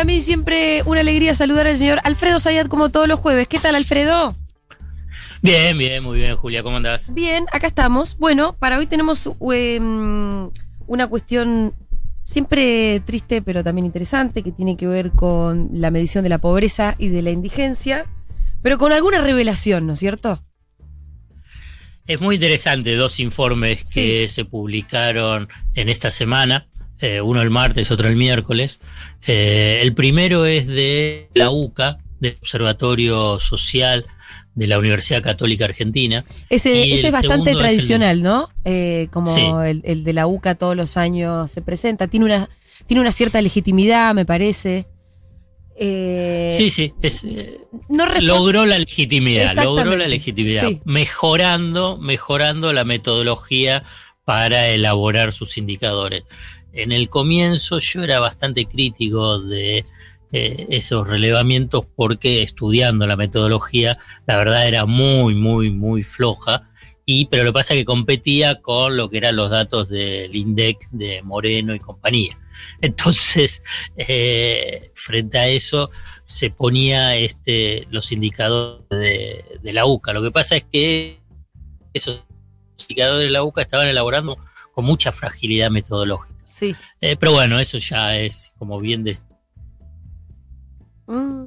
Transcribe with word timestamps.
para 0.00 0.14
mí 0.14 0.22
siempre 0.22 0.82
una 0.86 1.00
alegría 1.00 1.34
saludar 1.34 1.66
al 1.66 1.76
señor 1.76 2.00
Alfredo 2.04 2.40
Sayat 2.40 2.68
como 2.68 2.88
todos 2.88 3.06
los 3.06 3.18
jueves. 3.18 3.46
¿Qué 3.48 3.58
tal, 3.58 3.74
Alfredo? 3.74 4.34
Bien, 5.42 5.76
bien, 5.76 6.02
muy 6.02 6.16
bien, 6.16 6.36
Julia, 6.36 6.62
¿cómo 6.62 6.78
andás? 6.78 7.12
Bien, 7.12 7.44
acá 7.52 7.66
estamos. 7.66 8.16
Bueno, 8.16 8.56
para 8.58 8.78
hoy 8.78 8.86
tenemos 8.86 9.28
em, 9.52 10.48
una 10.86 11.06
cuestión 11.06 11.74
siempre 12.22 13.02
triste, 13.04 13.42
pero 13.42 13.62
también 13.62 13.84
interesante, 13.84 14.42
que 14.42 14.52
tiene 14.52 14.78
que 14.78 14.86
ver 14.86 15.10
con 15.10 15.68
la 15.74 15.90
medición 15.90 16.24
de 16.24 16.30
la 16.30 16.38
pobreza 16.38 16.94
y 16.96 17.08
de 17.08 17.20
la 17.20 17.30
indigencia, 17.30 18.06
pero 18.62 18.78
con 18.78 18.92
alguna 18.92 19.20
revelación, 19.20 19.86
¿no 19.86 19.92
es 19.92 19.98
cierto? 19.98 20.42
Es 22.06 22.22
muy 22.22 22.36
interesante 22.36 22.96
dos 22.96 23.20
informes 23.20 23.84
que 23.92 24.28
se 24.28 24.46
publicaron 24.46 25.50
en 25.74 25.90
esta 25.90 26.10
semana, 26.10 26.69
eh, 27.00 27.20
uno 27.20 27.42
el 27.42 27.50
martes, 27.50 27.90
otro 27.90 28.08
el 28.08 28.16
miércoles. 28.16 28.80
Eh, 29.26 29.80
el 29.82 29.94
primero 29.94 30.46
es 30.46 30.66
de 30.66 31.28
la 31.34 31.50
UCA, 31.50 31.98
del 32.20 32.36
Observatorio 32.40 33.38
Social 33.38 34.06
de 34.54 34.66
la 34.66 34.78
Universidad 34.78 35.22
Católica 35.22 35.64
Argentina. 35.64 36.24
Ese, 36.48 36.92
es 36.92 37.12
bastante 37.12 37.54
tradicional, 37.54 38.22
¿no? 38.22 38.50
Eh, 38.64 39.08
como 39.10 39.62
el, 39.62 40.04
de 40.04 40.12
la 40.12 40.26
UCA 40.26 40.54
todos 40.54 40.76
los 40.76 40.96
años 40.96 41.50
se 41.50 41.62
presenta. 41.62 42.08
Tiene 42.08 42.26
una, 42.26 42.48
tiene 42.86 43.00
una 43.00 43.12
cierta 43.12 43.40
legitimidad, 43.40 44.14
me 44.14 44.24
parece. 44.24 44.86
Eh, 45.76 46.54
sí, 46.56 46.68
sí. 46.70 46.92
Eh, 47.02 47.58
logró 47.88 48.66
la 48.66 48.78
legitimidad, 48.78 49.54
logró 49.56 49.96
la 49.96 50.08
legitimidad, 50.08 50.68
mejorando, 50.84 51.96
mejorando 51.96 52.72
la 52.74 52.84
metodología 52.84 53.84
para 54.26 54.68
elaborar 54.68 55.32
sus 55.32 55.56
indicadores. 55.56 56.24
En 56.72 56.92
el 56.92 57.08
comienzo 57.08 57.78
yo 57.78 58.02
era 58.02 58.20
bastante 58.20 58.66
crítico 58.66 59.40
de 59.40 59.84
eh, 60.32 60.66
esos 60.70 61.08
relevamientos 61.08 61.84
porque 61.96 62.42
estudiando 62.42 63.06
la 63.06 63.16
metodología, 63.16 63.98
la 64.26 64.36
verdad 64.36 64.68
era 64.68 64.86
muy, 64.86 65.34
muy, 65.34 65.70
muy 65.70 66.02
floja. 66.02 66.68
Y, 67.04 67.26
pero 67.26 67.42
lo 67.42 67.50
que 67.50 67.54
pasa 67.54 67.74
es 67.74 67.80
que 67.80 67.84
competía 67.84 68.60
con 68.60 68.96
lo 68.96 69.10
que 69.10 69.16
eran 69.16 69.34
los 69.34 69.50
datos 69.50 69.88
del 69.88 70.34
INDEC 70.36 70.88
de 70.92 71.22
Moreno 71.22 71.74
y 71.74 71.80
compañía. 71.80 72.38
Entonces, 72.80 73.62
eh, 73.96 74.90
frente 74.94 75.38
a 75.38 75.48
eso, 75.48 75.90
se 76.22 76.50
ponía 76.50 77.16
este, 77.16 77.86
los 77.90 78.12
indicadores 78.12 78.88
de, 78.90 79.72
la 79.72 79.86
UCA. 79.86 80.12
Lo 80.12 80.22
que 80.22 80.30
pasa 80.30 80.56
es 80.56 80.64
que 80.70 81.18
esos 81.92 82.22
indicadores 82.88 83.24
de 83.24 83.30
la 83.30 83.42
UCA 83.42 83.62
estaban 83.62 83.88
elaborando 83.88 84.38
con 84.80 84.86
mucha 84.86 85.12
fragilidad 85.12 85.70
metodológica. 85.70 86.40
Sí. 86.44 86.74
Eh, 87.02 87.16
pero 87.20 87.32
bueno, 87.32 87.58
eso 87.58 87.76
ya 87.76 88.16
es, 88.16 88.54
como 88.58 88.80
bien 88.80 89.04
Mm, 91.06 91.46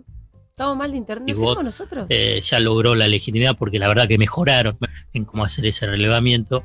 estamos 0.49 0.77
mal 0.77 0.91
de 0.91 0.97
internet, 0.97 1.35
nosotros? 1.63 2.05
Eh, 2.09 2.39
ya 2.41 2.59
logró 2.59 2.95
la 2.95 3.07
legitimidad 3.07 3.55
porque 3.57 3.79
la 3.79 3.87
verdad 3.87 4.07
que 4.07 4.17
mejoraron 4.17 4.77
en 5.13 5.25
cómo 5.25 5.43
hacer 5.43 5.65
ese 5.65 5.87
relevamiento. 5.87 6.63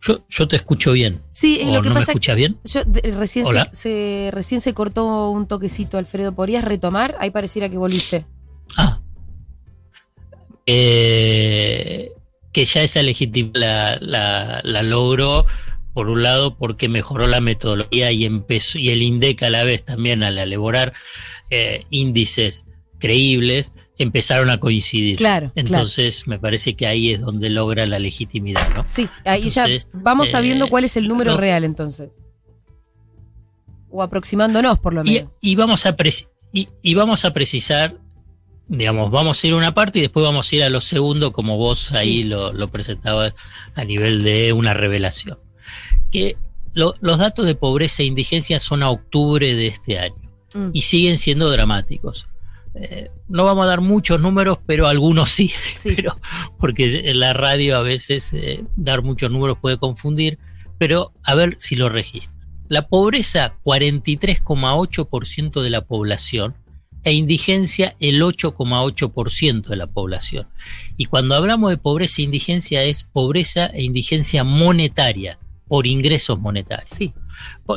Yo, 0.00 0.24
yo 0.28 0.48
te 0.48 0.56
escucho 0.56 0.92
bien. 0.92 1.20
Sí, 1.32 1.58
es 1.60 1.68
lo 1.68 1.82
que 1.82 1.88
no 1.88 1.96
pasa. 1.96 2.06
¿Me 2.06 2.12
escuchas 2.12 2.36
bien? 2.36 2.58
Yo, 2.64 2.82
recién, 3.18 3.46
se, 3.72 4.30
recién 4.32 4.60
se 4.60 4.72
cortó 4.72 5.30
un 5.30 5.48
toquecito, 5.48 5.98
Alfredo. 5.98 6.32
¿Podrías 6.32 6.64
retomar? 6.64 7.16
Ahí 7.18 7.30
pareciera 7.30 7.68
que 7.68 7.76
volviste. 7.76 8.24
Ah. 8.76 9.00
Eh, 10.66 12.12
que 12.56 12.64
ya 12.64 12.82
esa 12.82 13.02
legitimidad 13.02 13.98
la, 14.00 14.60
la, 14.64 14.82
logró, 14.82 15.44
por 15.96 16.10
un 16.10 16.22
lado, 16.22 16.58
porque 16.58 16.90
mejoró 16.90 17.26
la 17.26 17.40
metodología 17.40 18.12
y 18.12 18.26
empezó, 18.26 18.78
y 18.78 18.90
el 18.90 19.00
INDEC 19.00 19.44
a 19.44 19.48
la 19.48 19.64
vez 19.64 19.82
también 19.82 20.22
al 20.22 20.36
elaborar 20.36 20.92
eh, 21.48 21.86
índices 21.88 22.66
creíbles 22.98 23.72
empezaron 23.96 24.50
a 24.50 24.60
coincidir. 24.60 25.16
Claro. 25.16 25.52
Entonces, 25.54 26.28
me 26.28 26.38
parece 26.38 26.76
que 26.76 26.86
ahí 26.86 27.12
es 27.12 27.22
donde 27.22 27.48
logra 27.48 27.86
la 27.86 27.98
legitimidad, 27.98 28.60
¿no? 28.74 28.84
Sí, 28.86 29.08
ahí 29.24 29.48
ya 29.48 29.64
vamos 29.94 30.28
sabiendo 30.28 30.66
eh, 30.66 30.68
cuál 30.68 30.84
es 30.84 30.98
el 30.98 31.08
número 31.08 31.34
real 31.38 31.64
entonces. 31.64 32.10
O 33.90 34.02
aproximándonos, 34.02 34.78
por 34.78 34.92
lo 34.92 35.02
menos. 35.02 35.30
Y, 35.40 35.56
vamos, 35.56 35.86
a 35.86 35.96
y, 36.52 36.94
vamos 36.94 37.24
a 37.24 37.32
precisar, 37.32 37.96
digamos, 38.68 39.10
vamos 39.10 39.42
a 39.42 39.46
ir 39.46 39.54
a 39.54 39.56
una 39.56 39.72
parte 39.72 40.00
y 40.00 40.02
después 40.02 40.24
vamos 40.24 40.52
a 40.52 40.56
ir 40.56 40.62
a 40.62 40.68
lo 40.68 40.82
segundo, 40.82 41.32
como 41.32 41.56
vos 41.56 41.90
ahí 41.92 42.22
lo, 42.22 42.68
presentabas 42.68 43.34
a 43.74 43.82
nivel 43.82 44.24
de 44.24 44.52
una 44.52 44.74
revelación. 44.74 45.38
Que 46.16 46.36
los 46.74 47.18
datos 47.18 47.46
de 47.46 47.54
pobreza 47.54 48.02
e 48.02 48.06
indigencia 48.06 48.60
son 48.60 48.82
a 48.82 48.90
octubre 48.90 49.54
de 49.54 49.66
este 49.66 49.98
año. 49.98 50.26
Mm. 50.56 50.70
y 50.72 50.80
siguen 50.82 51.18
siendo 51.18 51.50
dramáticos. 51.50 52.28
Eh, 52.74 53.10
no 53.28 53.44
vamos 53.44 53.64
a 53.64 53.68
dar 53.68 53.80
muchos 53.80 54.20
números, 54.20 54.58
pero 54.66 54.86
algunos 54.86 55.30
sí, 55.30 55.52
Pero, 55.82 56.20
porque 56.58 57.10
en 57.10 57.20
la 57.20 57.32
radio 57.32 57.76
a 57.76 57.82
veces 57.82 58.32
eh, 58.32 58.64
dar 58.76 59.02
muchos 59.02 59.30
números 59.30 59.58
puede 59.60 59.78
confundir, 59.78 60.38
pero 60.78 61.12
a 61.24 61.34
ver 61.34 61.56
si 61.58 61.76
lo 61.76 61.90
registra. 61.90 62.34
La 62.68 62.88
pobreza, 62.88 63.56
43,8% 63.64 65.62
de 65.62 65.70
la 65.70 65.82
población, 65.82 66.54
e 67.04 67.12
indigencia, 67.12 67.94
el 68.00 68.20
8,8% 68.20 69.68
de 69.68 69.76
la 69.76 69.86
población. 69.86 70.48
Y 70.96 71.04
cuando 71.04 71.36
hablamos 71.36 71.70
de 71.70 71.76
pobreza 71.76 72.20
e 72.20 72.24
indigencia, 72.24 72.82
es 72.82 73.04
pobreza 73.04 73.66
e 73.66 73.84
indigencia 73.84 74.42
monetaria, 74.42 75.38
por 75.68 75.86
ingresos 75.86 76.38
monetarios. 76.38 76.88
Sí. 76.88 77.12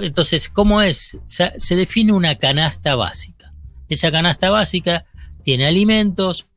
Entonces, 0.02 0.50
¿cómo 0.50 0.82
es? 0.82 1.18
Se 1.26 1.76
define 1.76 2.14
una 2.14 2.36
canasta 2.36 2.96
básica. 2.96 3.54
Esa 3.88 4.12
canasta 4.12 4.52
básica 4.52 5.06
tiene 5.44 5.66
alimentos, 5.66 6.48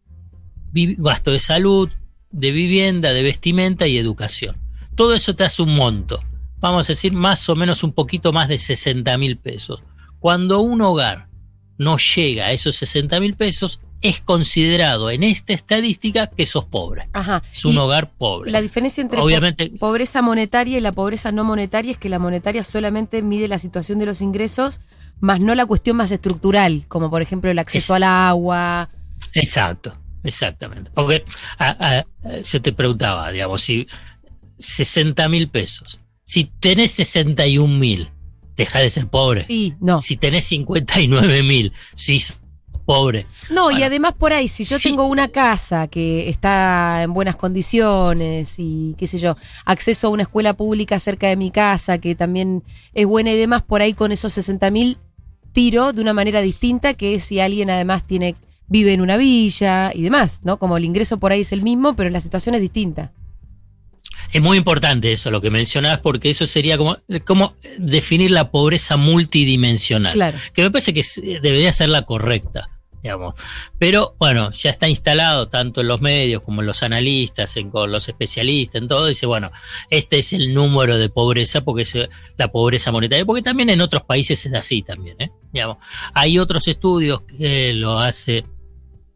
gasto 0.72 1.30
de 1.30 1.38
salud, 1.38 1.88
de 2.30 2.52
vivienda, 2.52 3.12
de 3.12 3.22
vestimenta 3.22 3.86
y 3.86 3.96
educación. 3.96 4.56
Todo 4.94 5.14
eso 5.14 5.34
te 5.34 5.44
hace 5.44 5.62
un 5.62 5.74
monto. 5.74 6.22
Vamos 6.58 6.88
a 6.88 6.92
decir 6.92 7.12
más 7.12 7.48
o 7.48 7.56
menos 7.56 7.82
un 7.82 7.92
poquito 7.92 8.32
más 8.32 8.48
de 8.48 8.58
60 8.58 9.16
mil 9.18 9.38
pesos. 9.38 9.82
Cuando 10.20 10.60
un 10.60 10.80
hogar 10.82 11.28
no 11.78 11.96
llega 11.96 12.46
a 12.46 12.52
esos 12.52 12.76
60 12.76 13.18
mil 13.20 13.34
pesos, 13.34 13.80
es 14.02 14.20
considerado 14.20 15.10
en 15.10 15.22
esta 15.22 15.52
estadística 15.52 16.26
que 16.26 16.44
sos 16.44 16.64
pobre. 16.64 17.08
Ajá. 17.12 17.42
Es 17.50 17.64
un 17.64 17.78
hogar 17.78 18.10
pobre. 18.10 18.50
La 18.50 18.60
diferencia 18.60 19.00
entre 19.00 19.20
pobreza 19.78 20.22
monetaria 20.22 20.78
y 20.78 20.80
la 20.80 20.92
pobreza 20.92 21.32
no 21.32 21.44
monetaria 21.44 21.92
es 21.92 21.98
que 21.98 22.08
la 22.08 22.18
monetaria 22.18 22.64
solamente 22.64 23.22
mide 23.22 23.48
la 23.48 23.58
situación 23.58 23.98
de 23.98 24.06
los 24.06 24.20
ingresos, 24.20 24.80
más 25.20 25.40
no 25.40 25.54
la 25.54 25.66
cuestión 25.66 25.96
más 25.96 26.10
estructural, 26.10 26.84
como 26.88 27.10
por 27.10 27.22
ejemplo 27.22 27.50
el 27.50 27.58
acceso 27.58 27.94
al 27.94 28.02
agua. 28.02 28.90
Exacto, 29.34 29.96
exactamente. 30.24 30.90
Porque 30.92 31.24
yo 32.44 32.60
te 32.60 32.72
preguntaba, 32.72 33.30
digamos, 33.30 33.62
si 33.62 33.86
60 34.58 35.28
mil 35.28 35.48
pesos, 35.48 36.00
si 36.24 36.44
tenés 36.44 36.90
61 36.92 37.72
mil, 37.78 38.10
deja 38.56 38.80
de 38.80 38.90
ser 38.90 39.06
pobre. 39.06 39.46
Y 39.48 39.74
no. 39.80 40.00
Si 40.00 40.16
tenés 40.16 40.44
59 40.44 41.42
mil, 41.42 41.72
si 41.94 42.22
pobre. 42.84 43.26
No, 43.50 43.70
y 43.70 43.82
además 43.82 44.14
por 44.14 44.32
ahí, 44.32 44.48
si 44.48 44.64
yo 44.64 44.78
tengo 44.78 45.06
una 45.06 45.28
casa 45.28 45.88
que 45.88 46.28
está 46.28 47.02
en 47.02 47.12
buenas 47.12 47.36
condiciones 47.36 48.54
y 48.58 48.94
qué 48.98 49.06
sé 49.06 49.18
yo, 49.18 49.36
acceso 49.64 50.08
a 50.08 50.10
una 50.10 50.22
escuela 50.22 50.54
pública 50.54 50.98
cerca 50.98 51.28
de 51.28 51.36
mi 51.36 51.50
casa 51.50 51.98
que 51.98 52.14
también 52.14 52.62
es 52.94 53.06
buena 53.06 53.32
y 53.32 53.36
demás, 53.36 53.62
por 53.62 53.82
ahí 53.82 53.94
con 53.94 54.12
esos 54.12 54.32
60 54.32 54.70
mil 54.70 54.98
tiro 55.52 55.92
de 55.92 56.00
una 56.00 56.14
manera 56.14 56.40
distinta 56.40 56.94
que 56.94 57.20
si 57.20 57.40
alguien 57.40 57.70
además 57.70 58.04
tiene 58.06 58.36
vive 58.68 58.94
en 58.94 59.02
una 59.02 59.18
villa 59.18 59.92
y 59.94 60.02
demás, 60.02 60.40
¿no? 60.44 60.58
Como 60.58 60.78
el 60.78 60.84
ingreso 60.84 61.18
por 61.18 61.30
ahí 61.30 61.42
es 61.42 61.52
el 61.52 61.62
mismo, 61.62 61.94
pero 61.94 62.08
la 62.08 62.20
situación 62.20 62.54
es 62.54 62.62
distinta. 62.62 63.12
Es 64.32 64.40
muy 64.40 64.56
importante 64.56 65.12
eso, 65.12 65.30
lo 65.30 65.42
que 65.42 65.50
mencionabas, 65.50 66.00
porque 66.00 66.30
eso 66.30 66.46
sería 66.46 66.78
como, 66.78 66.96
como 67.26 67.54
definir 67.78 68.30
la 68.30 68.50
pobreza 68.50 68.96
multidimensional. 68.96 70.14
Claro. 70.14 70.38
Que 70.54 70.62
me 70.62 70.70
parece 70.70 70.94
que 70.94 71.04
debería 71.40 71.72
ser 71.72 71.90
la 71.90 72.02
correcta. 72.02 72.70
Digamos. 73.02 73.34
Pero 73.78 74.14
bueno, 74.18 74.52
ya 74.52 74.70
está 74.70 74.88
instalado 74.88 75.48
tanto 75.48 75.80
en 75.80 75.88
los 75.88 76.00
medios 76.00 76.40
como 76.42 76.60
en 76.60 76.68
los 76.68 76.84
analistas, 76.84 77.56
en 77.56 77.68
con 77.68 77.90
los 77.90 78.08
especialistas, 78.08 78.80
en 78.80 78.86
todo. 78.88 79.06
Dice, 79.06 79.26
bueno, 79.26 79.50
este 79.90 80.18
es 80.18 80.32
el 80.32 80.54
número 80.54 80.96
de 80.96 81.08
pobreza 81.08 81.62
porque 81.62 81.82
es 81.82 81.98
la 82.38 82.52
pobreza 82.52 82.92
monetaria, 82.92 83.26
porque 83.26 83.42
también 83.42 83.70
en 83.70 83.80
otros 83.80 84.04
países 84.04 84.46
es 84.46 84.54
así 84.54 84.82
también. 84.82 85.16
¿eh? 85.18 85.30
Digamos, 85.52 85.78
hay 86.14 86.38
otros 86.38 86.68
estudios 86.68 87.22
que 87.22 87.74
lo 87.74 87.98
hace 87.98 88.44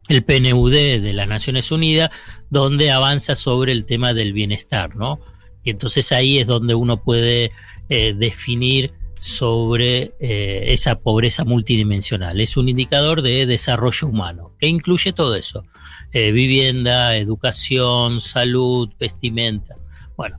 el 0.09 0.25
PNUD 0.25 0.73
de 0.73 1.13
las 1.13 1.29
Naciones 1.29 1.71
Unidas, 1.71 2.11
donde 2.51 2.91
avanza 2.91 3.35
sobre 3.35 3.73
el 3.73 3.85
tema 3.85 4.15
del 4.15 4.33
bienestar, 4.33 4.97
¿no? 4.97 5.21
Y 5.67 5.71
entonces 5.71 6.13
ahí 6.13 6.39
es 6.39 6.47
donde 6.47 6.75
uno 6.75 7.03
puede 7.03 7.51
eh, 7.89 8.15
definir 8.17 8.93
sobre 9.17 10.15
eh, 10.21 10.65
esa 10.69 11.01
pobreza 11.01 11.45
multidimensional. 11.45 12.41
Es 12.41 12.57
un 12.57 12.69
indicador 12.69 13.23
de 13.23 13.47
desarrollo 13.47 14.09
humano 14.09 14.53
que 14.59 14.69
incluye 14.69 15.13
todo 15.13 15.35
eso. 15.35 15.65
Eh, 16.13 16.31
vivienda, 16.31 17.17
educación, 17.17 18.21
salud, 18.21 18.91
vestimenta. 18.99 19.77
Bueno, 20.17 20.39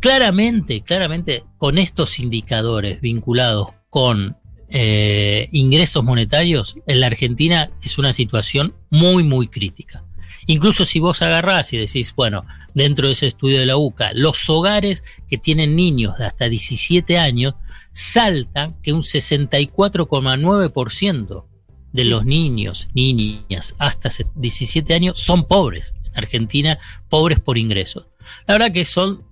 claramente, 0.00 0.82
claramente 0.82 1.44
con 1.56 1.78
estos 1.78 2.18
indicadores 2.18 3.00
vinculados 3.00 3.68
con 3.90 4.36
ingresos 4.70 6.04
monetarios, 6.04 6.76
en 6.86 7.00
la 7.00 7.06
Argentina 7.06 7.70
es 7.82 7.96
una 7.96 8.12
situación 8.12 8.74
muy, 8.90 9.22
muy 9.22 9.48
crítica. 9.48 10.04
Incluso 10.48 10.84
si 10.86 10.98
vos 10.98 11.20
agarrás 11.20 11.74
y 11.74 11.76
decís, 11.76 12.14
bueno, 12.16 12.46
dentro 12.72 13.06
de 13.06 13.12
ese 13.12 13.26
estudio 13.26 13.60
de 13.60 13.66
la 13.66 13.76
UCA, 13.76 14.12
los 14.14 14.48
hogares 14.48 15.04
que 15.28 15.36
tienen 15.36 15.76
niños 15.76 16.16
de 16.16 16.24
hasta 16.24 16.48
17 16.48 17.18
años 17.18 17.52
saltan 17.92 18.74
que 18.82 18.94
un 18.94 19.02
64,9% 19.02 21.44
de 21.92 22.04
los 22.06 22.24
niños, 22.24 22.88
niñas 22.94 23.74
hasta 23.78 24.08
17 24.36 24.94
años 24.94 25.18
son 25.18 25.46
pobres. 25.46 25.94
En 26.06 26.16
Argentina, 26.16 26.78
pobres 27.10 27.40
por 27.40 27.58
ingresos. 27.58 28.06
La 28.46 28.54
verdad 28.54 28.72
que 28.72 28.86
son 28.86 29.24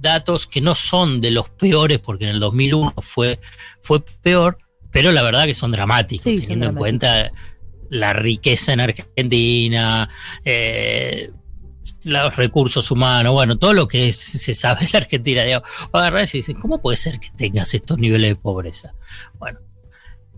datos 0.00 0.46
que 0.46 0.60
no 0.60 0.76
son 0.76 1.20
de 1.20 1.32
los 1.32 1.50
peores, 1.50 1.98
porque 1.98 2.22
en 2.24 2.30
el 2.30 2.40
2001 2.40 2.94
fue, 2.98 3.40
fue 3.80 4.00
peor, 4.00 4.58
pero 4.92 5.10
la 5.10 5.22
verdad 5.22 5.46
que 5.46 5.54
son 5.54 5.72
dramáticos, 5.72 6.22
teniendo 6.22 6.66
en 6.66 6.76
cuenta 6.76 7.32
la 7.92 8.14
riqueza 8.14 8.72
en 8.72 8.80
Argentina, 8.80 10.08
eh, 10.46 11.30
los 12.04 12.36
recursos 12.36 12.90
humanos, 12.90 13.34
bueno, 13.34 13.58
todo 13.58 13.74
lo 13.74 13.86
que 13.86 14.10
se 14.12 14.54
sabe 14.54 14.86
de 14.86 14.88
la 14.94 15.00
Argentina. 15.00 15.44
Digo, 15.44 15.62
agarrar 15.92 16.26
y 16.32 16.38
dicen, 16.38 16.58
¿cómo 16.58 16.80
puede 16.80 16.96
ser 16.96 17.20
que 17.20 17.28
tengas 17.36 17.74
estos 17.74 17.98
niveles 17.98 18.30
de 18.30 18.36
pobreza? 18.36 18.94
Bueno, 19.38 19.60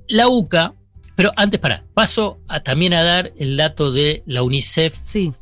la 0.08 0.26
UCA, 0.26 0.74
pero 1.14 1.30
antes 1.36 1.60
para, 1.60 1.84
paso 1.94 2.40
a, 2.48 2.58
también 2.58 2.92
a 2.92 3.04
dar 3.04 3.32
el 3.38 3.56
dato 3.56 3.92
de 3.92 4.24
la 4.26 4.42
UNICEF. 4.42 4.98
Sí. 5.00 5.32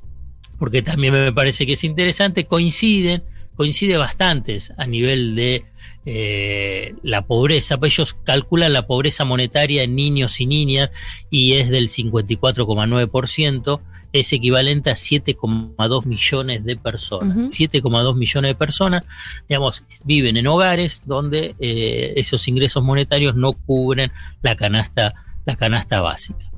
Porque 0.59 0.83
también 0.83 1.15
me 1.15 1.33
parece 1.33 1.65
que 1.65 1.73
es 1.73 1.83
interesante, 1.83 2.45
coinciden 2.45 3.25
coincide 3.57 3.97
bastante 3.97 4.59
a 4.77 4.87
nivel 4.87 5.35
de 5.35 5.65
eh, 6.05 6.95
la 7.03 7.27
pobreza, 7.27 7.79
pues 7.79 7.93
ellos 7.93 8.17
calculan 8.25 8.73
la 8.73 8.87
pobreza 8.87 9.25
monetaria 9.25 9.85
en 9.85 9.95
niños 9.95 10.41
y 10.41 10.47
niñas 10.47 10.91
y 11.31 11.55
es 11.55 11.69
del 11.69 11.89
54,9%, 11.89 13.81
es 14.13 14.33
equivalente 14.33 14.91
a 14.91 14.95
7,2 14.95 16.05
millones 16.05 16.65
de 16.65 16.77
personas. 16.77 17.47
7,2 17.59 18.17
millones 18.17 18.51
de 18.51 18.55
personas, 18.55 19.05
digamos, 19.49 19.85
viven 20.05 20.37
en 20.37 20.47
hogares 20.49 21.05
donde 21.07 21.55
eh, 21.61 22.13
esos 22.17 22.47
ingresos 22.49 22.83
monetarios 22.83 23.37
no 23.37 23.53
cubren 23.53 24.13
la 24.43 24.57
canasta, 24.57 25.15
la 25.47 25.57
canasta 25.57 26.01
básica. 26.01 26.51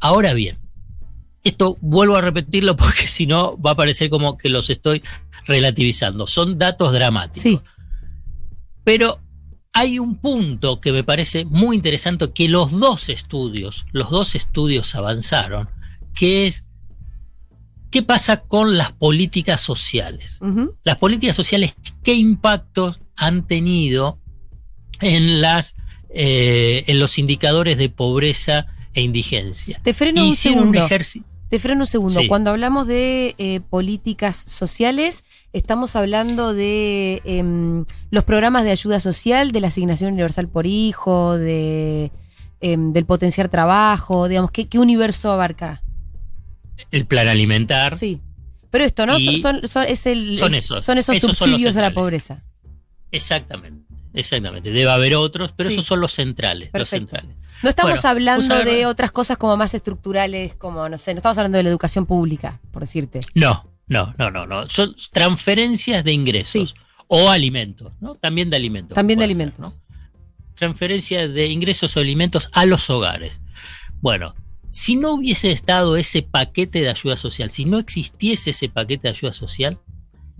Ahora 0.00 0.32
bien, 0.32 0.58
esto 1.44 1.76
vuelvo 1.80 2.16
a 2.16 2.20
repetirlo 2.20 2.76
porque 2.76 3.06
si 3.06 3.26
no 3.26 3.60
va 3.60 3.72
a 3.72 3.76
parecer 3.76 4.08
como 4.08 4.36
que 4.36 4.48
los 4.48 4.70
estoy 4.70 5.02
relativizando. 5.46 6.26
Son 6.26 6.56
datos 6.56 6.92
dramáticos. 6.92 7.42
Sí. 7.42 7.60
Pero 8.84 9.20
hay 9.72 9.98
un 9.98 10.16
punto 10.16 10.80
que 10.80 10.92
me 10.92 11.04
parece 11.04 11.44
muy 11.44 11.76
interesante 11.76 12.32
que 12.32 12.48
los 12.48 12.72
dos 12.72 13.08
estudios, 13.08 13.86
los 13.92 14.10
dos 14.10 14.34
estudios 14.34 14.94
avanzaron, 14.94 15.68
que 16.14 16.46
es 16.46 16.66
qué 17.90 18.02
pasa 18.02 18.42
con 18.42 18.76
las 18.76 18.92
políticas 18.92 19.60
sociales. 19.60 20.40
Las 20.82 20.96
políticas 20.96 21.36
sociales, 21.36 21.74
qué 22.02 22.14
impactos 22.14 23.00
han 23.16 23.46
tenido 23.46 24.18
en 25.00 25.40
las 25.40 25.74
eh, 26.14 26.84
en 26.88 26.98
los 26.98 27.18
indicadores 27.18 27.78
de 27.78 27.88
pobreza 27.88 28.66
e 28.92 29.00
indigencia. 29.00 29.80
Te 29.82 29.94
freno 29.94 30.26
un 30.26 30.36
segundo. 30.36 30.86
Te 31.52 31.58
freno 31.58 31.82
un 31.82 31.86
segundo. 31.86 32.18
Cuando 32.28 32.48
hablamos 32.48 32.86
de 32.86 33.34
eh, 33.36 33.60
políticas 33.60 34.42
sociales, 34.48 35.24
estamos 35.52 35.96
hablando 35.96 36.54
de 36.54 37.20
em, 37.26 37.84
los 38.10 38.24
programas 38.24 38.64
de 38.64 38.70
ayuda 38.70 39.00
social, 39.00 39.52
de 39.52 39.60
la 39.60 39.68
asignación 39.68 40.14
universal 40.14 40.48
por 40.48 40.66
hijo, 40.66 41.36
de, 41.36 42.10
em, 42.62 42.94
del 42.94 43.04
potenciar 43.04 43.50
trabajo, 43.50 44.28
digamos, 44.28 44.50
¿qué, 44.50 44.66
universo 44.78 45.30
abarca? 45.30 45.82
El 46.90 47.04
plan 47.04 47.28
alimentar. 47.28 47.94
Sí. 47.98 48.22
Pero 48.70 48.84
esto, 48.84 49.04
¿no? 49.04 49.18
Son, 49.18 49.60
es 49.86 50.06
el, 50.06 50.38
son, 50.38 50.54
esos, 50.54 50.82
son 50.82 50.96
esos, 50.96 51.18
subsidios 51.18 51.76
a 51.76 51.82
la 51.82 51.92
pobreza. 51.92 52.42
Exactamente, 53.10 53.91
exactamente. 54.14 54.70
Debe 54.70 54.90
haber 54.90 55.14
otros, 55.14 55.52
pero 55.56 55.70
esos 55.70 55.84
son 55.84 56.00
los 56.00 56.12
centrales. 56.12 56.70
Los 56.72 56.88
centrales. 56.88 57.36
No 57.62 57.68
estamos 57.68 58.04
hablando 58.04 58.64
de 58.64 58.86
otras 58.86 59.12
cosas 59.12 59.38
como 59.38 59.56
más 59.56 59.74
estructurales, 59.74 60.56
como, 60.56 60.88
no 60.88 60.98
sé, 60.98 61.14
no 61.14 61.18
estamos 61.18 61.38
hablando 61.38 61.58
de 61.58 61.64
la 61.64 61.70
educación 61.70 62.06
pública, 62.06 62.60
por 62.72 62.82
decirte. 62.82 63.20
No, 63.34 63.72
no, 63.86 64.14
no, 64.18 64.30
no, 64.30 64.46
no. 64.46 64.66
Son 64.68 64.96
transferencias 65.12 66.02
de 66.02 66.12
ingresos 66.12 66.74
o 67.06 67.30
alimentos, 67.30 67.92
¿no? 68.00 68.14
También 68.14 68.50
de 68.50 68.56
alimentos. 68.56 68.94
También 68.94 69.18
de 69.18 69.26
alimentos. 69.26 69.60
¿no? 69.60 69.72
Transferencias 70.54 71.32
de 71.32 71.46
ingresos 71.48 71.96
o 71.96 72.00
alimentos 72.00 72.48
a 72.52 72.64
los 72.64 72.88
hogares. 72.90 73.40
Bueno, 74.00 74.34
si 74.70 74.96
no 74.96 75.12
hubiese 75.12 75.52
estado 75.52 75.96
ese 75.96 76.22
paquete 76.22 76.80
de 76.80 76.88
ayuda 76.88 77.16
social, 77.16 77.50
si 77.50 77.66
no 77.66 77.78
existiese 77.78 78.50
ese 78.50 78.68
paquete 78.68 79.02
de 79.08 79.14
ayuda 79.14 79.32
social, 79.34 79.78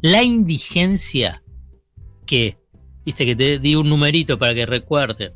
la 0.00 0.22
indigencia 0.22 1.42
que, 2.26 2.58
viste 3.04 3.26
que 3.26 3.36
te 3.36 3.58
di 3.58 3.74
un 3.74 3.88
numerito 3.88 4.38
para 4.38 4.54
que 4.54 4.66
recuerden, 4.66 5.32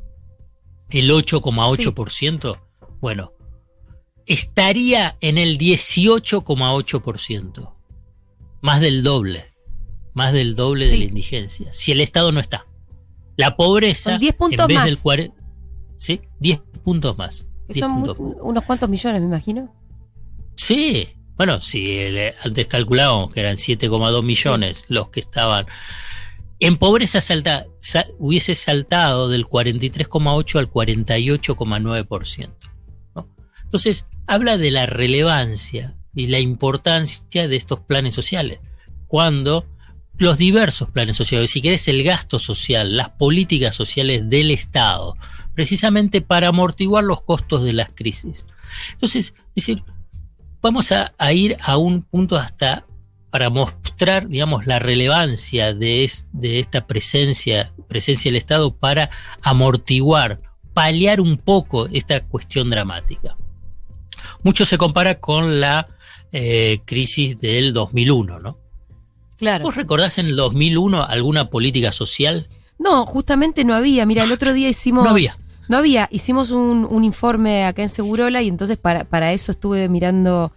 el 0.89 1.11
8,8%, 1.11 2.61
bueno, 3.01 3.33
estaría 4.25 5.17
en 5.21 5.37
el 5.37 5.57
18,8%, 5.57 7.73
más 8.61 8.79
del 8.79 9.03
doble, 9.03 9.53
más 10.13 10.31
del 10.33 10.55
doble 10.55 10.87
de 10.87 10.97
la 10.97 11.03
indigencia, 11.03 11.73
si 11.73 11.91
el 11.91 11.99
Estado 12.01 12.31
no 12.31 12.39
está. 12.39 12.65
La 13.35 13.55
pobreza, 13.55 14.17
10 14.17 14.35
puntos 14.35 14.61
en 14.61 14.67
vez 14.67 14.77
más. 14.77 15.01
del 15.17 15.33
¿sí? 15.97 16.21
10 16.39 16.59
puntos 16.83 17.15
más. 17.17 17.45
son 17.71 18.15
unos 18.41 18.63
cuantos 18.63 18.89
millones, 18.89 19.21
me 19.21 19.27
imagino. 19.27 19.71
Sí, 20.55 21.09
bueno, 21.37 21.61
si 21.61 21.99
antes 22.43 22.65
calculábamos 22.65 23.31
que 23.31 23.41
eran 23.41 23.57
7,2 23.57 24.23
millones 24.23 24.85
los 24.87 25.09
que 25.09 25.19
estaban 25.19 25.67
en 26.59 26.77
pobreza 26.77 27.21
salta, 27.21 27.67
hubiese 28.17 28.55
saltado 28.55 29.29
del 29.29 29.45
43,8 29.45 30.59
al 30.59 30.71
48,9%. 30.71 32.49
Entonces, 33.63 34.07
habla 34.25 34.57
de 34.57 34.71
la 34.71 34.85
relevancia 34.85 35.95
y 36.15 36.27
la 36.27 36.39
importancia 36.39 37.47
de 37.47 37.55
estos 37.55 37.81
planes 37.81 38.13
sociales. 38.13 38.59
Cuando 39.07 39.67
los 40.17 40.37
diversos 40.37 40.89
planes 40.89 41.15
sociales, 41.15 41.51
si 41.51 41.61
querés 41.61 41.87
el 41.87 42.03
gasto 42.03 42.39
social, 42.39 42.97
las 42.97 43.09
políticas 43.09 43.75
sociales 43.75 44.27
del 44.29 44.49
Estado, 44.51 45.15
precisamente 45.53 46.21
para 46.21 46.47
amortiguar 46.47 47.03
los 47.03 47.21
costos 47.21 47.63
de 47.63 47.73
las 47.73 47.89
crisis. 47.93 48.45
Entonces, 48.93 49.35
decir, 49.55 49.83
vamos 50.61 50.91
a 50.91 51.33
ir 51.33 51.55
a 51.61 51.77
un 51.77 52.01
punto 52.01 52.35
hasta 52.35 52.85
para 53.37 53.51
mostrar, 53.51 54.27
digamos, 54.27 54.65
la 54.65 54.79
relevancia 54.79 55.71
de, 55.71 56.09
de 56.33 56.59
esta 56.59 56.87
presencia, 56.87 57.71
presencia 57.87 58.29
del 58.31 58.35
Estado 58.35 58.75
para 58.75 59.11
amortiguar, 59.43 60.41
paliar 60.73 61.21
un 61.21 61.37
poco 61.37 61.85
esta 61.93 62.25
cuestión 62.25 62.71
dramática. 62.71 63.37
Mucho 64.41 64.65
se 64.65 64.79
compara 64.79 65.19
con 65.19 65.59
la 65.59 65.87
eh, 66.31 66.79
crisis 66.85 67.39
del 67.39 67.73
2001, 67.73 68.39
¿no? 68.39 68.57
Claro. 69.37 69.65
¿Vos 69.65 69.75
recordás 69.75 70.17
en 70.17 70.25
el 70.25 70.35
2001 70.35 71.03
alguna 71.03 71.51
política 71.51 71.91
social? 71.91 72.47
No, 72.79 73.05
justamente 73.05 73.63
no 73.63 73.75
había. 73.75 74.07
Mira, 74.07 74.23
el 74.23 74.31
otro 74.31 74.51
día 74.51 74.67
hicimos... 74.69 75.03
no 75.03 75.11
había. 75.11 75.33
No 75.69 75.77
había. 75.77 76.07
Hicimos 76.11 76.49
un, 76.49 76.87
un 76.89 77.03
informe 77.03 77.65
acá 77.65 77.83
en 77.83 77.89
Segurola 77.89 78.41
y 78.41 78.47
entonces 78.47 78.79
para, 78.79 79.03
para 79.03 79.31
eso 79.31 79.51
estuve 79.51 79.89
mirando 79.89 80.53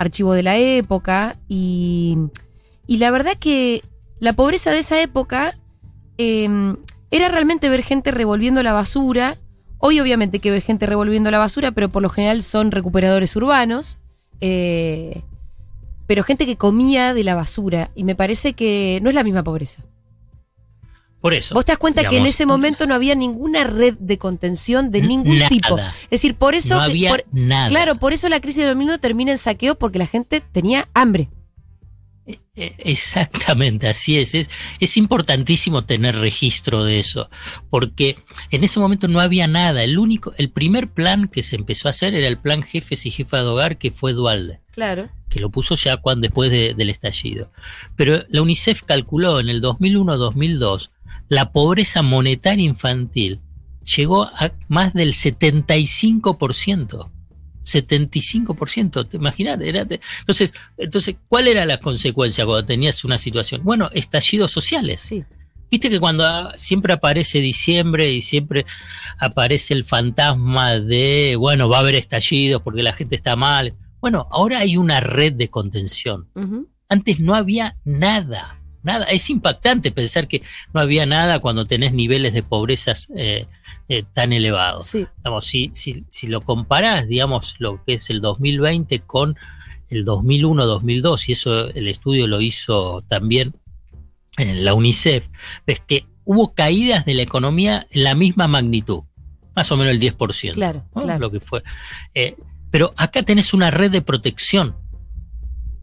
archivo 0.00 0.32
de 0.32 0.42
la 0.42 0.56
época 0.56 1.36
y, 1.46 2.16
y 2.86 2.96
la 2.96 3.10
verdad 3.10 3.34
que 3.38 3.82
la 4.18 4.32
pobreza 4.32 4.70
de 4.70 4.78
esa 4.78 5.00
época 5.00 5.58
em, 6.16 6.76
era 7.10 7.28
realmente 7.28 7.68
ver 7.68 7.82
gente 7.82 8.10
revolviendo 8.10 8.62
la 8.62 8.72
basura. 8.72 9.36
Hoy 9.78 10.00
obviamente 10.00 10.38
que 10.38 10.50
ve 10.50 10.62
gente 10.62 10.86
revolviendo 10.86 11.30
la 11.30 11.38
basura, 11.38 11.72
pero 11.72 11.90
por 11.90 12.02
lo 12.02 12.08
general 12.08 12.42
son 12.42 12.70
recuperadores 12.70 13.36
urbanos. 13.36 13.98
Eh, 14.40 15.22
pero 16.06 16.22
gente 16.22 16.46
que 16.46 16.56
comía 16.56 17.12
de 17.12 17.22
la 17.22 17.34
basura. 17.34 17.90
Y 17.94 18.04
me 18.04 18.14
parece 18.14 18.54
que 18.54 19.00
no 19.02 19.10
es 19.10 19.14
la 19.14 19.22
misma 19.22 19.44
pobreza. 19.44 19.84
Por 21.20 21.34
eso. 21.34 21.54
Vos 21.54 21.64
te 21.64 21.72
das 21.72 21.78
cuenta 21.78 22.08
que 22.08 22.16
en 22.16 22.26
ese 22.26 22.46
momento 22.46 22.86
no 22.86 22.94
había 22.94 23.14
ninguna 23.14 23.64
red 23.64 23.94
de 23.98 24.18
contención 24.18 24.90
de 24.90 25.02
ningún 25.02 25.38
tipo. 25.48 25.78
Es 25.78 26.10
decir, 26.10 26.34
por 26.34 26.54
eso. 26.54 26.76
No 26.76 26.80
había 26.80 27.22
nada. 27.30 27.68
Claro, 27.68 27.96
por 27.96 28.12
eso 28.12 28.28
la 28.28 28.40
crisis 28.40 28.64
del 28.64 28.76
minuto 28.76 28.98
termina 28.98 29.32
en 29.32 29.38
saqueo 29.38 29.76
porque 29.76 29.98
la 29.98 30.06
gente 30.06 30.40
tenía 30.40 30.88
hambre. 30.94 31.28
E, 32.26 32.38
e, 32.54 32.74
exactamente, 32.78 33.88
así 33.88 34.18
es. 34.18 34.34
es. 34.34 34.50
es. 34.78 34.96
importantísimo 34.96 35.84
tener 35.84 36.16
registro 36.16 36.84
de 36.84 37.00
eso, 37.00 37.28
porque 37.68 38.16
en 38.50 38.64
ese 38.64 38.80
momento 38.80 39.08
no 39.08 39.20
había 39.20 39.46
nada. 39.46 39.82
El 39.84 39.98
único, 39.98 40.32
el 40.38 40.50
primer 40.50 40.88
plan 40.88 41.28
que 41.28 41.42
se 41.42 41.56
empezó 41.56 41.88
a 41.88 41.90
hacer 41.90 42.14
era 42.14 42.28
el 42.28 42.38
plan 42.38 42.62
jefes 42.62 43.04
y 43.04 43.10
jefas 43.10 43.42
de 43.42 43.48
hogar, 43.48 43.78
que 43.78 43.90
fue 43.90 44.12
Dualde. 44.12 44.60
Claro. 44.72 45.10
Que 45.28 45.40
lo 45.40 45.50
puso 45.50 45.74
ya 45.74 45.96
cuando, 45.98 46.22
después 46.22 46.50
del 46.50 46.90
estallido. 46.90 47.52
Pero 47.96 48.20
la 48.28 48.42
UNICEF 48.42 48.82
calculó 48.82 49.40
en 49.40 49.48
el 49.48 49.60
2001-2002 49.62 50.90
la 51.30 51.52
pobreza 51.52 52.02
monetaria 52.02 52.66
infantil 52.66 53.40
llegó 53.96 54.24
a 54.24 54.52
más 54.68 54.92
del 54.92 55.14
75%. 55.14 57.10
75%, 57.64 59.08
¿te 59.08 59.16
imaginas? 59.16 59.58
Entonces, 59.60 60.52
entonces, 60.76 61.16
¿cuál 61.28 61.46
era 61.46 61.64
la 61.66 61.78
consecuencia 61.78 62.44
cuando 62.44 62.66
tenías 62.66 63.04
una 63.04 63.16
situación? 63.16 63.62
Bueno, 63.62 63.88
estallidos 63.94 64.50
sociales. 64.50 65.00
Sí. 65.00 65.24
Viste 65.70 65.88
que 65.88 66.00
cuando 66.00 66.50
siempre 66.56 66.94
aparece 66.94 67.38
diciembre 67.38 68.10
y 68.10 68.22
siempre 68.22 68.66
aparece 69.18 69.72
el 69.72 69.84
fantasma 69.84 70.80
de, 70.80 71.36
bueno, 71.38 71.68
va 71.68 71.76
a 71.76 71.80
haber 71.80 71.94
estallidos 71.94 72.60
porque 72.62 72.82
la 72.82 72.92
gente 72.92 73.14
está 73.14 73.36
mal. 73.36 73.74
Bueno, 74.00 74.26
ahora 74.32 74.58
hay 74.58 74.76
una 74.76 74.98
red 74.98 75.34
de 75.34 75.48
contención. 75.48 76.28
Antes 76.88 77.20
no 77.20 77.36
había 77.36 77.76
nada, 77.84 78.59
nada. 78.82 79.06
Es 79.06 79.30
impactante 79.30 79.90
pensar 79.90 80.28
que 80.28 80.42
no 80.72 80.80
había 80.80 81.06
nada 81.06 81.38
cuando 81.38 81.66
tenés 81.66 81.92
niveles 81.92 82.32
de 82.32 82.42
pobreza 82.42 82.94
eh, 83.16 83.46
eh, 83.88 84.04
tan 84.12 84.32
elevados. 84.32 84.86
Sí. 84.86 85.06
si, 85.40 85.70
si, 85.74 86.04
si 86.08 86.26
lo 86.26 86.42
comparás, 86.42 87.08
digamos, 87.08 87.56
lo 87.58 87.84
que 87.84 87.94
es 87.94 88.10
el 88.10 88.20
2020 88.20 89.00
con 89.00 89.36
el 89.88 90.06
2001-2002, 90.06 91.28
y 91.28 91.32
eso 91.32 91.68
el 91.70 91.88
estudio 91.88 92.26
lo 92.26 92.40
hizo 92.40 93.02
también 93.08 93.54
en 94.36 94.64
la 94.64 94.74
UNICEF, 94.74 95.28
ves 95.66 95.82
que 95.86 96.06
hubo 96.24 96.54
caídas 96.54 97.04
de 97.04 97.14
la 97.14 97.22
economía 97.22 97.86
en 97.90 98.04
la 98.04 98.14
misma 98.14 98.46
magnitud, 98.46 99.02
más 99.56 99.70
o 99.72 99.76
menos 99.76 99.92
el 99.92 100.00
10%. 100.00 100.54
Claro, 100.54 100.84
claro. 100.94 101.18
Lo 101.18 101.30
que 101.30 101.40
fue. 101.40 101.62
Eh, 102.14 102.36
pero 102.70 102.94
acá 102.96 103.22
tenés 103.24 103.52
una 103.52 103.70
red 103.70 103.90
de 103.90 104.02
protección. 104.02 104.76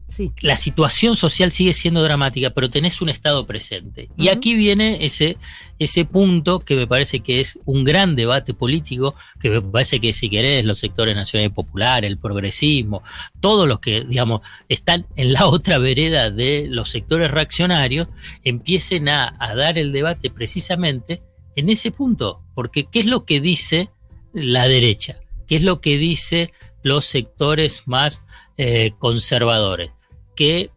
Sí. 0.08 0.32
La 0.40 0.56
situación 0.56 1.16
social 1.16 1.52
sigue 1.52 1.74
siendo 1.74 2.02
dramática, 2.02 2.48
pero 2.48 2.70
tenés 2.70 3.02
un 3.02 3.10
Estado 3.10 3.44
presente. 3.44 4.08
Y 4.16 4.28
aquí 4.28 4.54
viene 4.54 5.04
ese, 5.04 5.36
ese 5.78 6.06
punto 6.06 6.60
que 6.60 6.76
me 6.76 6.86
parece 6.86 7.20
que 7.20 7.40
es 7.40 7.58
un 7.66 7.84
gran 7.84 8.16
debate 8.16 8.54
político, 8.54 9.14
que 9.38 9.50
me 9.50 9.60
parece 9.60 10.00
que 10.00 10.14
si 10.14 10.30
querés 10.30 10.64
los 10.64 10.78
sectores 10.78 11.14
nacionales 11.14 11.52
populares, 11.52 12.10
el 12.10 12.16
progresismo, 12.16 13.02
todos 13.40 13.68
los 13.68 13.80
que, 13.80 14.00
digamos, 14.00 14.40
están 14.70 15.06
en 15.16 15.34
la 15.34 15.46
otra 15.46 15.76
vereda 15.76 16.30
de 16.30 16.68
los 16.70 16.88
sectores 16.88 17.30
reaccionarios, 17.30 18.08
empiecen 18.44 19.10
a, 19.10 19.36
dar 19.54 19.76
el 19.76 19.92
debate 19.92 20.30
precisamente 20.30 21.22
en 21.54 21.68
ese 21.68 21.90
punto. 21.90 22.42
Porque 22.54 22.84
¿qué 22.84 23.00
es 23.00 23.06
lo 23.06 23.26
que 23.26 23.42
dice 23.42 23.90
la 24.32 24.68
derecha? 24.68 25.20
¿Qué 25.46 25.56
es 25.56 25.62
lo 25.62 25.82
que 25.82 25.98
dice 25.98 26.50
los 26.82 27.04
sectores 27.04 27.82
más 27.84 28.22
eh, 28.56 28.92
conservadores? 28.98 29.90
Que 30.38 30.70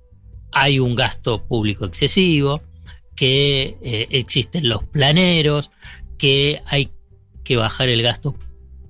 hay 0.52 0.80
un 0.80 0.96
gasto 0.96 1.44
público 1.46 1.86
excesivo, 1.86 2.64
que 3.16 3.78
eh, 3.84 4.08
existen 4.10 4.68
los 4.68 4.84
planeros, 4.84 5.70
que 6.18 6.64
hay 6.66 6.90
que 7.44 7.58
bajar 7.58 7.90
el 7.90 8.02
gasto 8.02 8.36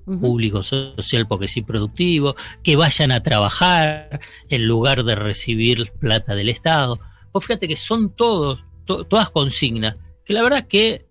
público 0.04 0.62
social 0.62 1.26
porque 1.28 1.44
es 1.44 1.56
improductivo, 1.58 2.34
que 2.62 2.76
vayan 2.76 3.12
a 3.12 3.22
trabajar 3.22 4.20
en 4.48 4.66
lugar 4.66 5.04
de 5.04 5.14
recibir 5.14 5.92
plata 6.00 6.34
del 6.34 6.48
Estado. 6.48 6.98
Pues 7.30 7.44
fíjate 7.44 7.68
que 7.68 7.76
son 7.76 8.14
todos, 8.16 8.64
todas 8.86 9.30
consignas 9.30 9.96
que 10.24 10.32
la 10.32 10.42
verdad 10.42 10.66
que 10.66 11.06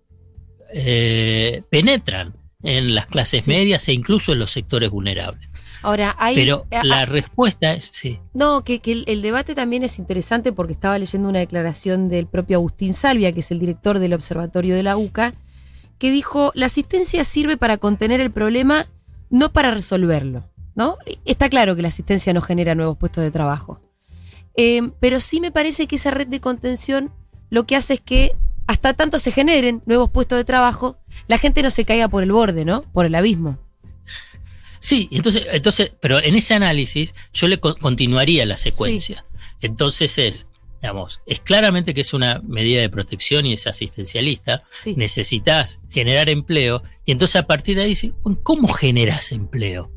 eh, 0.74 1.62
penetran 1.70 2.34
en 2.62 2.94
las 2.94 3.06
clases 3.06 3.46
medias 3.46 3.88
e 3.88 3.92
incluso 3.92 4.32
en 4.32 4.38
los 4.38 4.50
sectores 4.50 4.90
vulnerables. 4.90 5.48
Ahora, 5.82 6.14
hay, 6.18 6.34
Pero 6.34 6.66
eh, 6.70 6.78
la 6.82 7.00
ah, 7.00 7.06
respuesta 7.06 7.72
es 7.72 7.90
sí. 7.92 8.20
No, 8.32 8.62
que, 8.64 8.78
que 8.80 8.92
el, 8.92 9.04
el 9.08 9.20
debate 9.20 9.54
también 9.54 9.82
es 9.82 9.98
interesante 9.98 10.52
porque 10.52 10.72
estaba 10.72 10.98
leyendo 10.98 11.28
una 11.28 11.40
declaración 11.40 12.08
del 12.08 12.26
propio 12.26 12.58
Agustín 12.58 12.94
Salvia, 12.94 13.32
que 13.32 13.40
es 13.40 13.50
el 13.50 13.58
director 13.58 13.98
del 13.98 14.14
Observatorio 14.14 14.74
de 14.74 14.82
la 14.82 14.96
UCA, 14.96 15.34
que 15.98 16.10
dijo, 16.10 16.52
la 16.54 16.66
asistencia 16.66 17.24
sirve 17.24 17.56
para 17.56 17.78
contener 17.78 18.20
el 18.20 18.30
problema, 18.30 18.86
no 19.30 19.52
para 19.52 19.72
resolverlo. 19.72 20.44
¿no? 20.74 20.96
Está 21.24 21.48
claro 21.48 21.76
que 21.76 21.82
la 21.82 21.88
asistencia 21.88 22.32
no 22.32 22.40
genera 22.40 22.74
nuevos 22.74 22.96
puestos 22.96 23.22
de 23.24 23.30
trabajo. 23.30 23.80
Eh, 24.56 24.90
pero 25.00 25.20
sí 25.20 25.40
me 25.40 25.50
parece 25.50 25.86
que 25.86 25.96
esa 25.96 26.10
red 26.10 26.26
de 26.26 26.40
contención 26.40 27.10
lo 27.50 27.64
que 27.64 27.76
hace 27.76 27.94
es 27.94 28.00
que 28.00 28.32
hasta 28.66 28.94
tanto 28.94 29.18
se 29.18 29.32
generen 29.32 29.82
nuevos 29.86 30.10
puestos 30.10 30.38
de 30.38 30.44
trabajo, 30.44 30.98
la 31.26 31.38
gente 31.38 31.62
no 31.62 31.70
se 31.70 31.84
caiga 31.84 32.08
por 32.08 32.22
el 32.22 32.32
borde, 32.32 32.64
¿no? 32.64 32.82
Por 32.92 33.06
el 33.06 33.14
abismo. 33.14 33.58
Sí, 34.82 35.08
entonces, 35.12 35.46
entonces, 35.52 35.92
pero 36.00 36.20
en 36.20 36.34
ese 36.34 36.54
análisis 36.54 37.14
yo 37.32 37.46
le 37.46 37.58
co- 37.58 37.76
continuaría 37.76 38.44
la 38.46 38.56
secuencia. 38.56 39.24
Entonces 39.60 40.18
es, 40.18 40.48
digamos, 40.82 41.20
es 41.24 41.38
claramente 41.40 41.94
que 41.94 42.00
es 42.00 42.12
una 42.12 42.40
medida 42.44 42.80
de 42.80 42.88
protección 42.88 43.46
y 43.46 43.52
es 43.52 43.68
asistencialista. 43.68 44.64
Sí. 44.72 44.94
Necesitas 44.96 45.80
generar 45.88 46.28
empleo 46.28 46.82
y 47.06 47.12
entonces 47.12 47.36
a 47.36 47.46
partir 47.46 47.76
de 47.76 47.84
ahí 47.84 48.12
¿cómo 48.42 48.66
generas 48.68 49.30
empleo? 49.30 49.92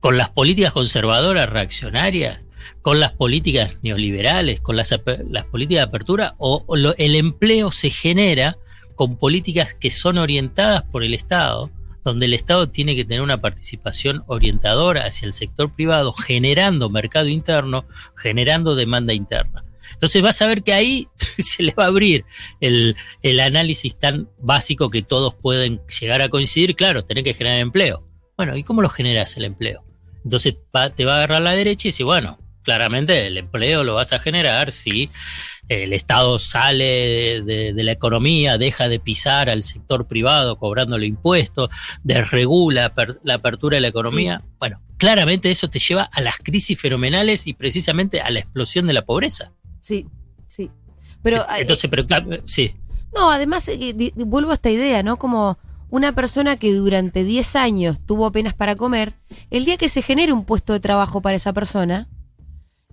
¿Con 0.00 0.18
las 0.18 0.28
políticas 0.28 0.72
conservadoras 0.72 1.48
reaccionarias? 1.48 2.44
¿Con 2.82 3.00
las 3.00 3.12
políticas 3.12 3.72
neoliberales? 3.82 4.60
¿Con 4.60 4.76
las, 4.76 4.94
las 5.30 5.44
políticas 5.46 5.80
de 5.80 5.88
apertura? 5.88 6.34
¿O, 6.38 6.62
o 6.66 6.76
lo- 6.76 6.94
el 6.98 7.14
empleo 7.16 7.72
se 7.72 7.88
genera 7.90 8.58
con 8.96 9.16
políticas 9.16 9.72
que 9.74 9.90
son 9.90 10.18
orientadas 10.18 10.82
por 10.82 11.04
el 11.04 11.14
Estado? 11.14 11.70
Donde 12.08 12.26
el 12.26 12.34
Estado 12.34 12.68
tiene 12.70 12.96
que 12.96 13.04
tener 13.04 13.20
una 13.20 13.40
participación 13.40 14.24
orientadora 14.26 15.04
hacia 15.04 15.26
el 15.26 15.32
sector 15.32 15.70
privado, 15.70 16.12
generando 16.12 16.88
mercado 16.88 17.28
interno, 17.28 17.84
generando 18.16 18.74
demanda 18.74 19.12
interna. 19.12 19.64
Entonces 19.92 20.22
vas 20.22 20.40
a 20.42 20.46
ver 20.46 20.62
que 20.62 20.72
ahí 20.72 21.08
se 21.38 21.62
le 21.62 21.72
va 21.72 21.84
a 21.84 21.88
abrir 21.88 22.24
el, 22.60 22.96
el 23.22 23.40
análisis 23.40 23.98
tan 23.98 24.28
básico 24.38 24.90
que 24.90 25.02
todos 25.02 25.34
pueden 25.34 25.80
llegar 26.00 26.22
a 26.22 26.28
coincidir. 26.28 26.74
Claro, 26.76 27.04
tener 27.04 27.24
que 27.24 27.34
generar 27.34 27.60
empleo. 27.60 28.06
Bueno, 28.36 28.56
¿y 28.56 28.64
cómo 28.64 28.80
lo 28.80 28.88
generas 28.88 29.36
el 29.36 29.44
empleo? 29.44 29.84
Entonces 30.24 30.56
te 30.96 31.04
va 31.04 31.14
a 31.14 31.16
agarrar 31.16 31.42
la 31.42 31.52
derecha 31.52 31.88
y 31.88 31.90
dice, 31.90 32.04
bueno, 32.04 32.38
claramente 32.68 33.26
el 33.26 33.38
empleo 33.38 33.82
lo 33.82 33.94
vas 33.94 34.12
a 34.12 34.18
generar 34.18 34.72
si 34.72 35.08
el 35.70 35.94
Estado 35.94 36.38
sale 36.38 37.40
de, 37.40 37.72
de 37.72 37.82
la 37.82 37.92
economía, 37.92 38.58
deja 38.58 38.90
de 38.90 39.00
pisar 39.00 39.48
al 39.48 39.62
sector 39.62 40.06
privado 40.06 40.58
cobrándole 40.58 41.06
impuestos, 41.06 41.70
desregula 42.04 42.94
per- 42.94 43.20
la 43.22 43.34
apertura 43.34 43.76
de 43.76 43.80
la 43.80 43.88
economía. 43.88 44.42
Bueno, 44.58 44.82
claramente 44.98 45.50
eso 45.50 45.70
te 45.70 45.78
lleva 45.78 46.02
a 46.12 46.20
las 46.20 46.36
crisis 46.36 46.78
fenomenales 46.78 47.46
y 47.46 47.54
precisamente 47.54 48.20
a 48.20 48.30
la 48.30 48.40
explosión 48.40 48.84
de 48.84 48.92
la 48.92 49.06
pobreza. 49.06 49.54
Sí, 49.80 50.06
sí. 50.46 50.70
Pero, 51.22 51.38
eh, 51.44 51.60
Entonces, 51.60 51.88
pero 51.88 52.06
claro, 52.06 52.28
sí. 52.44 52.74
no, 53.14 53.30
además, 53.30 53.66
eh, 53.68 54.12
vuelvo 54.14 54.50
a 54.50 54.54
esta 54.54 54.68
idea, 54.68 55.02
¿no? 55.02 55.16
Como 55.16 55.56
una 55.88 56.14
persona 56.14 56.56
que 56.58 56.74
durante 56.74 57.24
10 57.24 57.56
años 57.56 58.04
tuvo 58.04 58.26
apenas 58.26 58.52
para 58.52 58.76
comer, 58.76 59.14
el 59.50 59.64
día 59.64 59.78
que 59.78 59.88
se 59.88 60.02
genere 60.02 60.34
un 60.34 60.44
puesto 60.44 60.74
de 60.74 60.80
trabajo 60.80 61.22
para 61.22 61.36
esa 61.36 61.54
persona, 61.54 62.08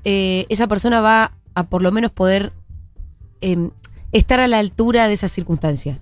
eh, 0.05 0.45
esa 0.49 0.67
persona 0.67 1.01
va 1.01 1.33
a 1.55 1.63
por 1.63 1.81
lo 1.81 1.91
menos 1.91 2.11
poder 2.11 2.53
eh, 3.41 3.69
estar 4.11 4.39
a 4.39 4.47
la 4.47 4.59
altura 4.59 5.07
de 5.07 5.13
esa 5.13 5.27
circunstancia. 5.27 6.01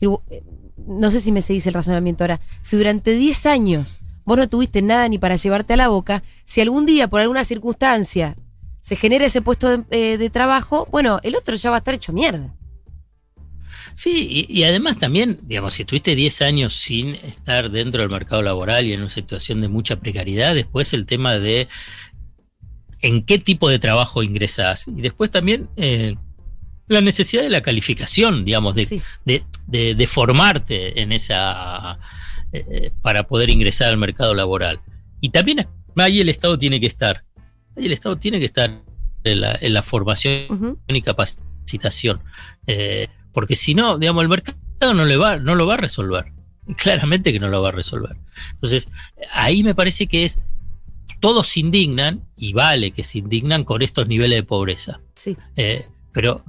Eh, 0.00 0.42
no 0.86 1.10
sé 1.10 1.20
si 1.20 1.32
me 1.32 1.42
seguís 1.42 1.66
el 1.66 1.74
razonamiento 1.74 2.24
ahora. 2.24 2.40
Si 2.62 2.76
durante 2.76 3.12
10 3.12 3.46
años 3.46 4.00
vos 4.24 4.36
no 4.36 4.48
tuviste 4.48 4.82
nada 4.82 5.08
ni 5.08 5.18
para 5.18 5.36
llevarte 5.36 5.74
a 5.74 5.76
la 5.76 5.88
boca, 5.88 6.22
si 6.44 6.60
algún 6.60 6.86
día 6.86 7.08
por 7.08 7.20
alguna 7.20 7.44
circunstancia 7.44 8.36
se 8.80 8.96
genera 8.96 9.26
ese 9.26 9.42
puesto 9.42 9.68
de, 9.68 9.84
eh, 9.90 10.30
trabajo, 10.30 10.88
bueno, 10.90 11.18
el 11.22 11.36
otro 11.36 11.56
ya 11.56 11.70
va 11.70 11.76
a 11.76 11.78
estar 11.78 11.94
hecho 11.94 12.12
mierda. 12.12 12.54
Sí, 13.94 14.46
y, 14.48 14.60
y 14.60 14.64
además 14.64 14.98
también, 14.98 15.40
digamos, 15.42 15.74
si 15.74 15.82
estuviste 15.82 16.14
10 16.14 16.42
años 16.42 16.74
sin 16.74 17.14
estar 17.14 17.70
dentro 17.70 18.02
del 18.02 18.10
mercado 18.10 18.42
laboral 18.42 18.84
y 18.84 18.92
en 18.92 19.00
una 19.00 19.08
situación 19.08 19.60
de 19.62 19.68
mucha 19.68 19.96
precariedad, 19.96 20.54
después 20.54 20.92
el 20.92 21.06
tema 21.06 21.38
de 21.38 21.66
en 23.00 23.22
qué 23.24 23.38
tipo 23.38 23.68
de 23.68 23.78
trabajo 23.78 24.22
ingresas 24.22 24.86
y 24.88 25.00
después 25.00 25.30
también 25.30 25.68
eh, 25.76 26.16
la 26.88 27.00
necesidad 27.00 27.42
de 27.42 27.50
la 27.50 27.60
calificación, 27.62 28.44
digamos, 28.44 28.74
de, 28.74 28.86
Sí. 28.86 29.02
de, 29.24 29.44
de- 29.66 29.94
de 29.94 30.06
formarte 30.06 31.00
en 31.02 31.12
esa 31.12 31.98
eh, 32.52 32.90
para 33.02 33.26
poder 33.26 33.50
ingresar 33.50 33.88
al 33.88 33.98
mercado 33.98 34.34
laboral. 34.34 34.80
Y 35.20 35.30
también 35.30 35.66
ahí 35.96 36.20
el 36.20 36.28
Estado 36.28 36.56
tiene 36.58 36.78
que 36.80 36.86
estar, 36.86 37.24
ahí 37.76 37.86
el 37.86 37.92
Estado 37.92 38.16
tiene 38.16 38.38
que 38.38 38.46
estar 38.46 38.82
en 39.24 39.40
la, 39.40 39.58
en 39.60 39.74
la 39.74 39.82
formación 39.82 40.78
y 40.88 41.02
capacitación. 41.02 42.20
Eh, 42.66 43.08
porque 43.32 43.56
si 43.56 43.74
no, 43.74 43.98
digamos, 43.98 44.22
el 44.22 44.28
mercado 44.28 44.94
no, 44.94 45.04
le 45.04 45.16
va, 45.16 45.38
no 45.38 45.54
lo 45.56 45.66
va 45.66 45.74
a 45.74 45.78
resolver. 45.78 46.32
Claramente 46.76 47.32
que 47.32 47.40
no 47.40 47.48
lo 47.48 47.60
va 47.62 47.68
a 47.70 47.72
resolver. 47.72 48.16
Entonces, 48.52 48.88
ahí 49.32 49.62
me 49.64 49.74
parece 49.74 50.06
que 50.06 50.24
es, 50.24 50.38
todos 51.20 51.48
se 51.48 51.60
indignan, 51.60 52.28
y 52.36 52.52
vale 52.52 52.90
que 52.90 53.02
se 53.02 53.18
indignan 53.18 53.64
con 53.64 53.82
estos 53.82 54.06
niveles 54.06 54.38
de 54.38 54.42
pobreza. 54.42 55.00
Sí. 55.14 55.36
Eh, 55.56 55.86
pero 56.12 56.44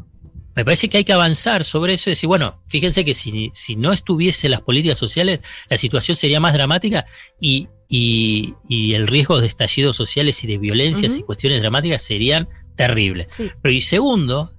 me 0.56 0.66
parece 0.66 0.90
que 0.90 0.98
hay 0.98 1.04
que 1.04 1.14
avanzar 1.14 1.64
sobre 1.64 1.94
eso 1.94 2.10
y 2.10 2.14
decir, 2.14 2.28
bueno, 2.28 2.62
fíjense 2.68 3.06
que 3.06 3.14
si, 3.14 3.52
si 3.54 3.76
no 3.76 3.94
estuviese 3.94 4.50
las 4.50 4.62
políticas 4.62 4.98
sociales, 4.98 5.42
la 5.70 5.78
situación 5.78 6.16
sería 6.16 6.40
más 6.40 6.54
dramática 6.54 7.06
y, 7.40 7.68
y, 7.88 8.56
y 8.68 8.94
el 8.94 9.08
riesgo 9.08 9.40
de 9.40 9.48
estallidos 9.48 9.96
sociales 9.96 10.44
y 10.44 10.48
de 10.48 10.58
violencias 10.58 11.18
y 11.18 11.24
cuestiones 11.24 11.60
dramáticas 11.60 12.02
serían 12.02 12.50
terribles. 12.76 13.32
Sí. 13.32 13.52
Pero 13.62 13.74
y 13.74 13.82
segundo, 13.82 14.54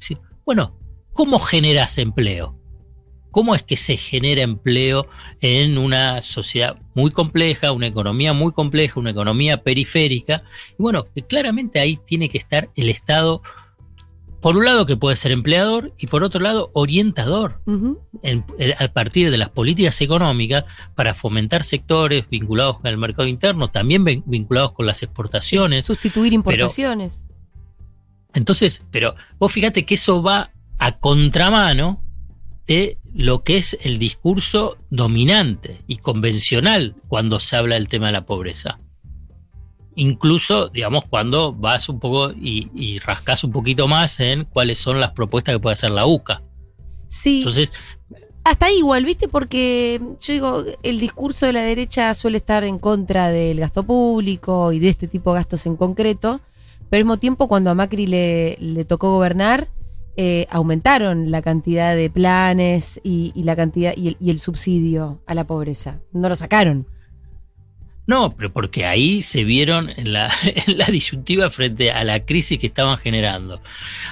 bueno, 0.45 0.79
¿cómo 1.13 1.39
generas 1.39 1.99
empleo? 1.99 2.58
Cómo 3.39 3.55
es 3.55 3.63
que 3.63 3.77
se 3.77 3.97
genera 3.97 4.43
empleo 4.43 5.07
en 5.41 5.79
una 5.79 6.23
sociedad 6.23 6.77
muy 6.95 7.13
compleja, 7.13 7.71
una 7.71 7.87
economía 7.87 8.33
muy 8.33 8.51
compleja, 8.51 8.99
una 8.99 9.11
economía 9.11 9.63
periférica. 9.63 10.43
Y 10.73 10.83
bueno, 10.83 11.07
claramente 11.29 11.79
ahí 11.79 12.01
tiene 12.05 12.29
que 12.29 12.37
estar 12.37 12.69
el 12.75 12.89
Estado, 12.89 13.41
por 14.41 14.57
un 14.57 14.65
lado 14.65 14.87
que 14.87 14.97
puede 14.97 15.15
ser 15.15 15.31
empleador 15.31 15.95
y 15.99 16.09
por 16.09 16.25
otro 16.25 16.41
lado 16.41 16.73
orientador 16.73 17.63
eh, 18.25 18.43
a 18.77 18.89
partir 18.89 19.31
de 19.31 19.39
las 19.39 19.51
políticas 19.51 20.01
económicas 20.01 20.65
para 20.97 21.15
fomentar 21.15 21.63
sectores 21.63 22.29
vinculados 22.29 22.81
con 22.81 22.89
el 22.89 22.99
mercado 22.99 23.29
interno, 23.29 23.69
también 23.69 24.03
vinculados 24.05 24.73
con 24.73 24.85
las 24.85 25.05
exportaciones. 25.05 25.85
Sustituir 25.85 26.33
importaciones. 26.33 27.25
entonces, 28.35 28.85
pero 28.91 29.15
vos 29.39 29.53
fíjate 29.53 29.87
que 29.87 29.95
eso 29.95 30.25
va 30.25 30.51
a 30.81 30.99
contramano 30.99 32.03
de 32.69 32.99
lo 33.15 33.43
que 33.43 33.57
es 33.57 33.79
el 33.81 33.99
discurso 33.99 34.77
dominante 34.91 35.81
y 35.87 35.97
convencional 35.97 36.95
cuando 37.09 37.41
se 37.41 37.57
habla 37.57 37.75
del 37.75 37.89
tema 37.89 38.07
de 38.07 38.13
la 38.13 38.27
pobreza. 38.27 38.79
Incluso, 39.97 40.69
digamos, 40.69 41.05
cuando 41.09 41.53
vas 41.53 41.89
un 41.89 41.99
poco 41.99 42.31
y, 42.31 43.01
rascas 43.01 43.43
un 43.43 43.51
poquito 43.51 43.89
más 43.89 44.21
en 44.21 44.45
cuáles 44.45 44.79
son 44.79 45.01
las 45.01 45.11
propuestas 45.11 45.55
que 45.55 45.61
puede 45.61 45.73
hacer 45.73 45.91
la 45.91 46.07
UCA. 46.07 46.43
Sí. 47.09 47.39
Entonces. 47.39 47.73
Hasta 48.45 48.67
ahí 48.67 48.79
igual, 48.79 49.05
¿viste? 49.05 49.29
Porque 49.29 50.01
yo 50.21 50.33
digo, 50.33 50.65
el 50.83 51.01
discurso 51.01 51.47
de 51.47 51.55
la 51.55 51.63
derecha 51.63 52.13
suele 52.15 52.37
estar 52.37 52.65
en 52.65 52.79
contra 52.79 53.33
del 53.33 53.61
gasto 53.61 53.83
público 53.83 54.73
y 54.73 54.79
de 54.79 54.91
este 54.91 55.09
tipo 55.09 55.33
de 55.33 55.41
gastos 55.41 55.67
en 55.67 55.77
concreto, 55.77 56.41
pero 56.89 57.01
al 57.01 57.05
mismo 57.05 57.17
tiempo 57.17 57.49
cuando 57.49 57.71
a 57.71 57.75
Macri 57.75 58.07
le, 58.07 58.57
le 58.61 58.85
tocó 58.85 59.11
gobernar, 59.13 59.69
eh, 60.21 60.49
aumentaron 60.51 61.31
la 61.31 61.43
cantidad 61.43 61.95
de 61.95 62.11
planes 62.11 63.01
y, 63.05 63.33
la 63.37 63.55
cantidad 63.55 63.95
y 63.97 64.17
el, 64.29 64.41
subsidio 64.41 65.23
a 65.29 65.35
la 65.35 65.47
pobreza. 65.47 66.01
No 66.13 66.29
lo 66.29 66.35
sacaron. 66.35 66.89
No, 68.05 68.35
pero 68.35 68.53
porque 68.53 68.85
ahí 68.85 69.23
se 69.23 69.45
vieron 69.45 69.91
en 69.97 70.13
la, 70.13 70.29
disyuntiva 70.91 71.51
frente 71.51 71.93
a 71.93 72.03
la 72.03 72.25
crisis 72.27 72.59
que 72.59 72.67
estaban 72.67 72.99
generando. 72.99 73.63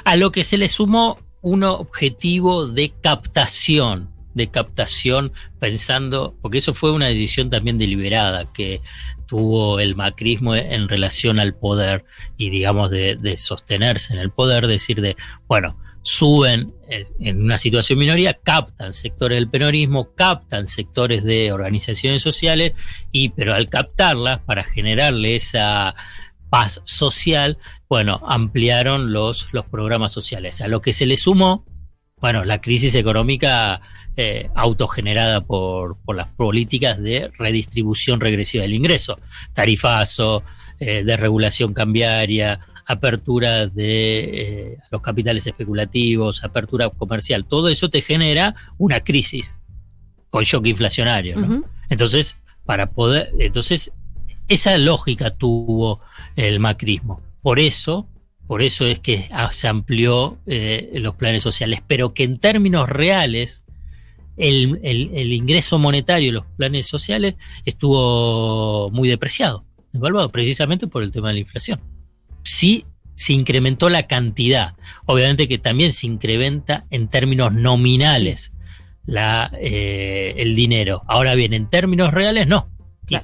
A 0.04 0.14
lo 0.14 0.30
que 0.30 0.44
se 0.44 0.58
le 0.58 0.68
sumó 0.68 1.18
un 1.42 1.64
objetivo 1.64 2.68
de 2.68 2.90
captación, 3.02 4.08
de 4.32 4.46
captación 4.46 5.32
pensando, 5.58 6.36
porque 6.40 6.58
eso 6.58 6.72
fue 6.72 6.92
una 6.92 7.06
decisión 7.06 7.50
también 7.50 7.78
deliberada 7.78 8.44
que 8.44 8.80
tuvo 9.26 9.80
el 9.80 9.96
macrismo 9.96 10.54
en 10.54 10.88
relación 10.88 11.40
al 11.40 11.56
poder 11.56 12.04
y 12.36 12.50
digamos 12.50 12.90
de, 12.90 13.16
de 13.16 13.36
sostenerse 13.36 14.14
en 14.14 14.20
el 14.20 14.30
poder, 14.30 14.68
decir 14.68 15.00
de, 15.00 15.16
bueno, 15.48 15.76
suben 16.06 16.72
en 16.88 17.42
una 17.42 17.58
situación 17.58 17.98
minoría, 17.98 18.34
captan 18.34 18.92
sectores 18.92 19.38
del 19.38 19.50
peronismo, 19.50 20.14
captan 20.14 20.68
sectores 20.68 21.24
de 21.24 21.50
organizaciones 21.50 22.22
sociales, 22.22 22.74
y 23.10 23.30
pero 23.30 23.54
al 23.54 23.68
captarlas, 23.68 24.38
para 24.38 24.62
generarle 24.62 25.34
esa 25.34 25.96
paz 26.48 26.80
social, 26.84 27.58
bueno, 27.88 28.22
ampliaron 28.24 29.12
los, 29.12 29.48
los 29.50 29.64
programas 29.64 30.12
sociales. 30.12 30.60
A 30.60 30.68
lo 30.68 30.80
que 30.80 30.92
se 30.92 31.06
le 31.06 31.16
sumó, 31.16 31.64
bueno, 32.20 32.44
la 32.44 32.60
crisis 32.60 32.94
económica 32.94 33.80
eh, 34.16 34.48
autogenerada 34.54 35.40
por, 35.40 35.98
por, 36.04 36.14
las 36.14 36.28
políticas 36.28 37.02
de 37.02 37.32
redistribución 37.36 38.20
regresiva 38.20 38.62
del 38.62 38.74
ingreso, 38.74 39.18
tarifazo, 39.54 40.44
eh, 40.78 41.02
desregulación 41.04 41.74
cambiaria, 41.74 42.60
apertura 42.86 43.66
de 43.66 44.18
eh, 44.18 44.78
los 44.90 45.02
capitales 45.02 45.46
especulativos, 45.46 46.44
apertura 46.44 46.88
comercial, 46.88 47.44
todo 47.44 47.68
eso 47.68 47.90
te 47.90 48.00
genera 48.00 48.54
una 48.78 49.00
crisis 49.00 49.56
con 50.30 50.44
shock 50.44 50.66
inflacionario. 50.66 51.64
Entonces, 51.90 52.38
para 52.64 52.90
poder, 52.90 53.32
entonces, 53.40 53.92
esa 54.48 54.78
lógica 54.78 55.30
tuvo 55.30 56.00
el 56.36 56.60
macrismo. 56.60 57.20
Por 57.42 57.58
eso, 57.58 58.08
por 58.46 58.62
eso 58.62 58.86
es 58.86 59.00
que 59.00 59.28
se 59.50 59.68
amplió 59.68 60.38
eh, 60.46 60.90
los 60.94 61.16
planes 61.16 61.42
sociales, 61.42 61.82
pero 61.86 62.14
que 62.14 62.22
en 62.22 62.38
términos 62.38 62.88
reales, 62.88 63.64
el, 64.36 64.78
el, 64.82 65.32
ingreso 65.32 65.78
monetario 65.78 66.28
de 66.28 66.34
los 66.34 66.44
planes 66.56 66.86
sociales 66.86 67.36
estuvo 67.64 68.90
muy 68.90 69.08
depreciado, 69.08 69.64
evaluado 69.94 70.30
precisamente 70.30 70.86
por 70.86 71.02
el 71.02 71.10
tema 71.10 71.28
de 71.28 71.34
la 71.34 71.40
inflación 71.40 71.95
sí 72.46 72.86
se 73.14 73.32
incrementó 73.32 73.88
la 73.88 74.06
cantidad. 74.06 74.74
Obviamente 75.04 75.48
que 75.48 75.58
también 75.58 75.92
se 75.92 76.06
incrementa 76.06 76.86
en 76.90 77.08
términos 77.08 77.52
nominales 77.52 78.52
la, 79.04 79.50
eh, 79.60 80.34
el 80.38 80.54
dinero. 80.54 81.02
Ahora 81.06 81.34
bien, 81.34 81.52
en 81.54 81.68
términos 81.68 82.12
reales 82.12 82.46
no. 82.46 82.70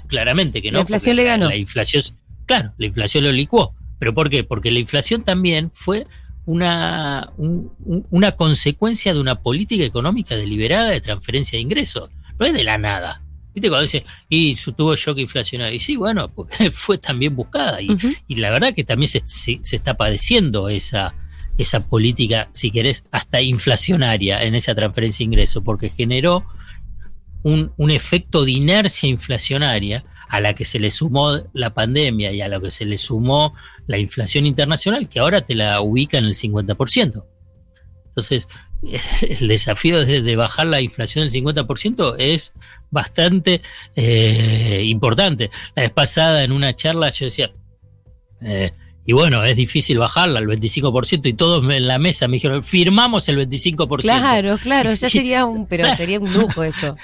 Claramente 0.06 0.62
que 0.62 0.70
no. 0.70 0.78
La 0.78 0.82
inflación 0.82 1.16
le 1.16 1.24
ganó. 1.24 1.48
La, 1.48 1.56
inflación, 1.56 2.02
claro, 2.46 2.72
la 2.78 2.86
inflación 2.86 3.24
lo 3.24 3.32
licuó. 3.32 3.74
¿Pero 3.98 4.14
por 4.14 4.30
qué? 4.30 4.44
Porque 4.44 4.70
la 4.70 4.78
inflación 4.78 5.22
también 5.22 5.70
fue 5.72 6.06
una, 6.46 7.32
una 7.36 8.32
consecuencia 8.32 9.14
de 9.14 9.20
una 9.20 9.42
política 9.42 9.84
económica 9.84 10.36
deliberada 10.36 10.90
de 10.90 11.00
transferencia 11.00 11.56
de 11.56 11.62
ingresos. 11.62 12.10
No 12.38 12.46
es 12.46 12.52
de 12.52 12.64
la 12.64 12.78
nada. 12.78 13.21
¿Viste 13.54 13.68
cuando 13.68 13.82
dice, 13.82 14.04
y 14.28 14.54
tuvo 14.54 14.96
shock 14.96 15.18
inflacionario? 15.18 15.74
Y 15.74 15.78
sí, 15.78 15.96
bueno, 15.96 16.32
porque 16.32 16.70
fue 16.72 16.98
también 16.98 17.36
buscada. 17.36 17.78
Y, 17.80 18.34
la 18.36 18.50
verdad 18.50 18.74
que 18.74 18.84
también 18.84 19.08
se, 19.08 19.22
se, 19.26 19.76
está 19.76 19.96
padeciendo 19.96 20.68
esa, 20.68 21.14
esa 21.58 21.86
política, 21.86 22.48
si 22.52 22.70
querés, 22.70 23.04
hasta 23.10 23.42
inflacionaria 23.42 24.42
en 24.42 24.54
esa 24.54 24.74
transferencia 24.74 25.24
de 25.24 25.28
ingresos, 25.28 25.62
porque 25.64 25.90
generó 25.90 26.46
un, 27.42 27.72
un, 27.76 27.90
efecto 27.90 28.44
de 28.44 28.52
inercia 28.52 29.08
inflacionaria 29.08 30.04
a 30.28 30.40
la 30.40 30.54
que 30.54 30.64
se 30.64 30.78
le 30.78 30.90
sumó 30.90 31.42
la 31.52 31.74
pandemia 31.74 32.32
y 32.32 32.40
a 32.40 32.48
lo 32.48 32.60
que 32.62 32.70
se 32.70 32.86
le 32.86 32.96
sumó 32.96 33.54
la 33.86 33.98
inflación 33.98 34.46
internacional, 34.46 35.08
que 35.08 35.18
ahora 35.18 35.42
te 35.42 35.54
la 35.54 35.80
ubica 35.82 36.16
en 36.16 36.24
el 36.24 36.34
50%. 36.34 37.26
Entonces, 38.06 38.48
el 39.22 39.48
desafío 39.48 40.04
de, 40.04 40.36
bajar 40.36 40.66
la 40.66 40.80
inflación 40.80 41.28
del 41.28 41.32
50% 41.32 42.16
es 42.18 42.52
bastante 42.90 43.62
eh, 43.94 44.82
importante. 44.84 45.50
La 45.74 45.82
vez 45.82 45.92
pasada 45.92 46.44
en 46.44 46.52
una 46.52 46.74
charla 46.74 47.10
yo 47.10 47.26
decía, 47.26 47.52
eh, 48.40 48.72
y 49.04 49.12
bueno, 49.12 49.42
es 49.44 49.56
difícil 49.56 49.98
bajarla 49.98 50.38
al 50.38 50.46
25% 50.46 51.26
y 51.26 51.32
todos 51.32 51.68
en 51.72 51.86
la 51.86 51.98
mesa 51.98 52.28
me 52.28 52.34
dijeron, 52.34 52.62
firmamos 52.62 53.28
el 53.28 53.38
25%. 53.48 54.02
Claro, 54.02 54.58
claro, 54.58 54.94
ya 54.94 55.08
sería 55.08 55.44
un, 55.44 55.66
pero 55.66 55.94
sería 55.96 56.20
un 56.20 56.32
lujo 56.32 56.62
eso. 56.62 56.96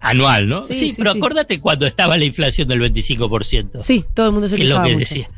Anual, 0.00 0.48
¿no? 0.48 0.60
Sí, 0.60 0.94
pero 0.96 1.12
acordate 1.12 1.60
cuando 1.60 1.86
estaba 1.86 2.16
la 2.16 2.24
inflación 2.24 2.68
del 2.68 2.80
25%. 2.80 3.80
Sí, 3.80 4.04
todo 4.14 4.26
el 4.26 4.32
mundo 4.32 4.48
se 4.48 4.58
lo 4.58 4.82
que 4.82 4.96
decía. 4.96 5.30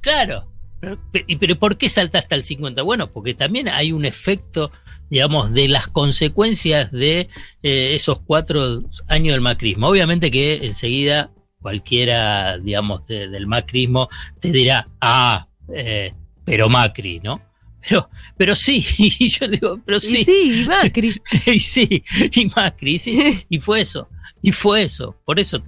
Claro, 0.00 0.48
pero, 0.80 0.98
pero 1.40 1.58
¿por 1.58 1.76
qué 1.78 1.88
salta 1.88 2.18
hasta 2.18 2.34
el 2.34 2.42
50? 2.42 2.82
Bueno, 2.82 3.10
porque 3.10 3.34
también 3.34 3.68
hay 3.68 3.92
un 3.92 4.04
efecto 4.04 4.70
digamos, 5.10 5.52
de 5.52 5.68
las 5.68 5.86
consecuencias 5.86 6.90
de 6.92 7.28
eh, 7.62 7.94
esos 7.94 8.20
cuatro 8.20 8.82
años 9.08 9.34
del 9.34 9.40
macrismo. 9.40 9.88
Obviamente 9.88 10.30
que 10.30 10.64
enseguida 10.64 11.30
cualquiera, 11.60 12.58
digamos, 12.58 13.06
del 13.06 13.46
macrismo 13.46 14.08
te 14.40 14.52
dirá, 14.52 14.88
ah, 15.00 15.48
eh, 15.72 16.12
pero 16.44 16.68
Macri, 16.68 17.20
¿no? 17.20 17.40
Pero, 17.86 18.10
pero 18.36 18.54
sí, 18.54 18.84
y 18.98 19.28
yo 19.28 19.48
digo, 19.48 19.80
pero 19.84 20.00
sí. 20.00 20.18
Y 20.20 20.24
sí, 20.24 20.60
y 20.62 20.64
Macri. 20.66 21.22
y 21.46 21.58
sí, 21.58 22.04
y 22.34 22.46
Macri, 22.54 22.98
sí, 22.98 23.46
y 23.48 23.58
fue 23.60 23.80
eso. 23.80 24.08
Y 24.42 24.52
fue 24.52 24.82
eso, 24.82 25.16
por 25.24 25.40
eso 25.40 25.62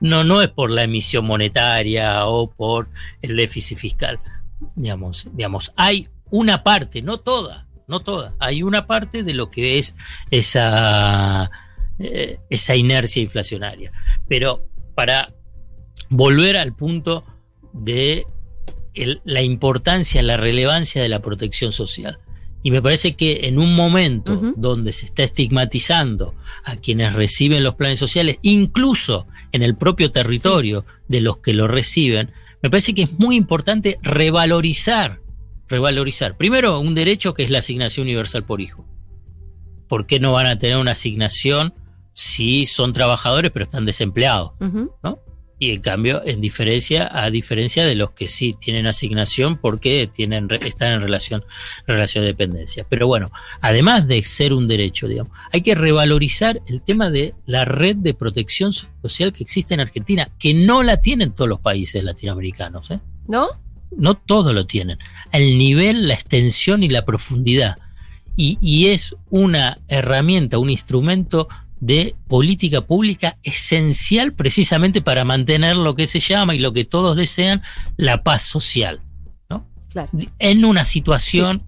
no, 0.00 0.24
no 0.24 0.40
es 0.40 0.48
por 0.48 0.70
la 0.70 0.84
emisión 0.84 1.26
monetaria 1.26 2.26
o 2.26 2.50
por 2.50 2.88
el 3.20 3.36
déficit 3.36 3.76
fiscal. 3.76 4.18
Digamos, 4.74 5.28
digamos, 5.34 5.70
hay 5.76 6.08
una 6.30 6.62
parte, 6.62 7.02
no 7.02 7.18
toda, 7.18 7.66
no 7.86 8.00
toda. 8.00 8.34
Hay 8.38 8.62
una 8.62 8.86
parte 8.86 9.22
de 9.22 9.34
lo 9.34 9.50
que 9.50 9.78
es 9.78 9.94
esa, 10.30 11.50
eh, 11.98 12.38
esa 12.50 12.76
inercia 12.76 13.22
inflacionaria. 13.22 13.92
Pero 14.28 14.66
para 14.94 15.34
volver 16.08 16.56
al 16.56 16.74
punto 16.74 17.24
de 17.72 18.26
la 19.24 19.42
importancia, 19.42 20.22
la 20.22 20.36
relevancia 20.36 21.02
de 21.02 21.08
la 21.08 21.20
protección 21.20 21.72
social. 21.72 22.18
Y 22.62 22.70
me 22.70 22.80
parece 22.80 23.14
que 23.14 23.46
en 23.48 23.58
un 23.58 23.74
momento 23.74 24.40
donde 24.56 24.92
se 24.92 25.04
está 25.06 25.22
estigmatizando 25.22 26.34
a 26.64 26.76
quienes 26.76 27.12
reciben 27.12 27.62
los 27.62 27.74
planes 27.74 27.98
sociales, 27.98 28.38
incluso 28.40 29.26
en 29.52 29.62
el 29.62 29.76
propio 29.76 30.10
territorio 30.10 30.86
de 31.06 31.20
los 31.20 31.38
que 31.38 31.52
lo 31.52 31.68
reciben, 31.68 32.32
me 32.62 32.70
parece 32.70 32.94
que 32.94 33.02
es 33.02 33.12
muy 33.18 33.36
importante 33.36 33.98
revalorizar 34.02 35.20
revalorizar. 35.74 36.36
Primero, 36.36 36.78
un 36.78 36.94
derecho 36.94 37.34
que 37.34 37.42
es 37.42 37.50
la 37.50 37.58
asignación 37.58 38.06
universal 38.06 38.44
por 38.44 38.60
hijo. 38.60 38.86
¿Por 39.88 40.06
qué 40.06 40.20
no 40.20 40.32
van 40.32 40.46
a 40.46 40.58
tener 40.58 40.76
una 40.76 40.92
asignación 40.92 41.74
si 42.12 42.66
son 42.66 42.92
trabajadores 42.92 43.50
pero 43.50 43.64
están 43.64 43.86
desempleados? 43.86 44.52
¿no? 45.02 45.24
y 45.58 45.70
en 45.70 45.80
cambio, 45.80 46.22
en 46.24 46.40
diferencia, 46.40 47.08
a 47.12 47.30
diferencia 47.30 47.84
de 47.86 47.94
los 47.94 48.10
que 48.10 48.26
sí 48.26 48.54
tienen 48.58 48.86
asignación 48.86 49.56
porque 49.56 50.08
tienen, 50.12 50.48
están 50.50 50.92
en 50.92 51.00
relación, 51.00 51.44
relación 51.86 52.22
de 52.22 52.28
dependencia. 52.28 52.84
Pero 52.88 53.06
bueno, 53.06 53.30
además 53.60 54.06
de 54.06 54.22
ser 54.22 54.52
un 54.52 54.66
derecho, 54.66 55.06
digamos, 55.06 55.32
hay 55.52 55.62
que 55.62 55.74
revalorizar 55.74 56.60
el 56.66 56.82
tema 56.82 57.08
de 57.10 57.34
la 57.46 57.64
red 57.64 57.96
de 57.96 58.14
protección 58.14 58.72
social 58.72 59.32
que 59.32 59.42
existe 59.42 59.74
en 59.74 59.80
Argentina, 59.80 60.28
que 60.38 60.54
no 60.54 60.82
la 60.82 61.00
tienen 61.00 61.32
todos 61.32 61.48
los 61.48 61.60
países 61.60 62.02
latinoamericanos. 62.02 62.90
¿eh? 62.90 63.00
¿No? 63.26 63.48
No 63.96 64.14
todos 64.14 64.54
lo 64.54 64.66
tienen. 64.66 64.98
El 65.32 65.58
nivel, 65.58 66.08
la 66.08 66.14
extensión 66.14 66.82
y 66.82 66.88
la 66.88 67.04
profundidad. 67.04 67.78
Y, 68.36 68.58
y 68.60 68.88
es 68.88 69.14
una 69.30 69.78
herramienta, 69.88 70.58
un 70.58 70.70
instrumento 70.70 71.48
de 71.80 72.16
política 72.28 72.80
pública 72.80 73.36
esencial 73.42 74.32
precisamente 74.32 75.02
para 75.02 75.24
mantener 75.24 75.76
lo 75.76 75.94
que 75.94 76.06
se 76.06 76.18
llama 76.18 76.54
y 76.54 76.58
lo 76.58 76.72
que 76.72 76.84
todos 76.84 77.16
desean, 77.16 77.62
la 77.96 78.22
paz 78.22 78.42
social. 78.42 79.00
¿no? 79.50 79.66
En 80.38 80.64
una 80.64 80.84
situación 80.86 81.62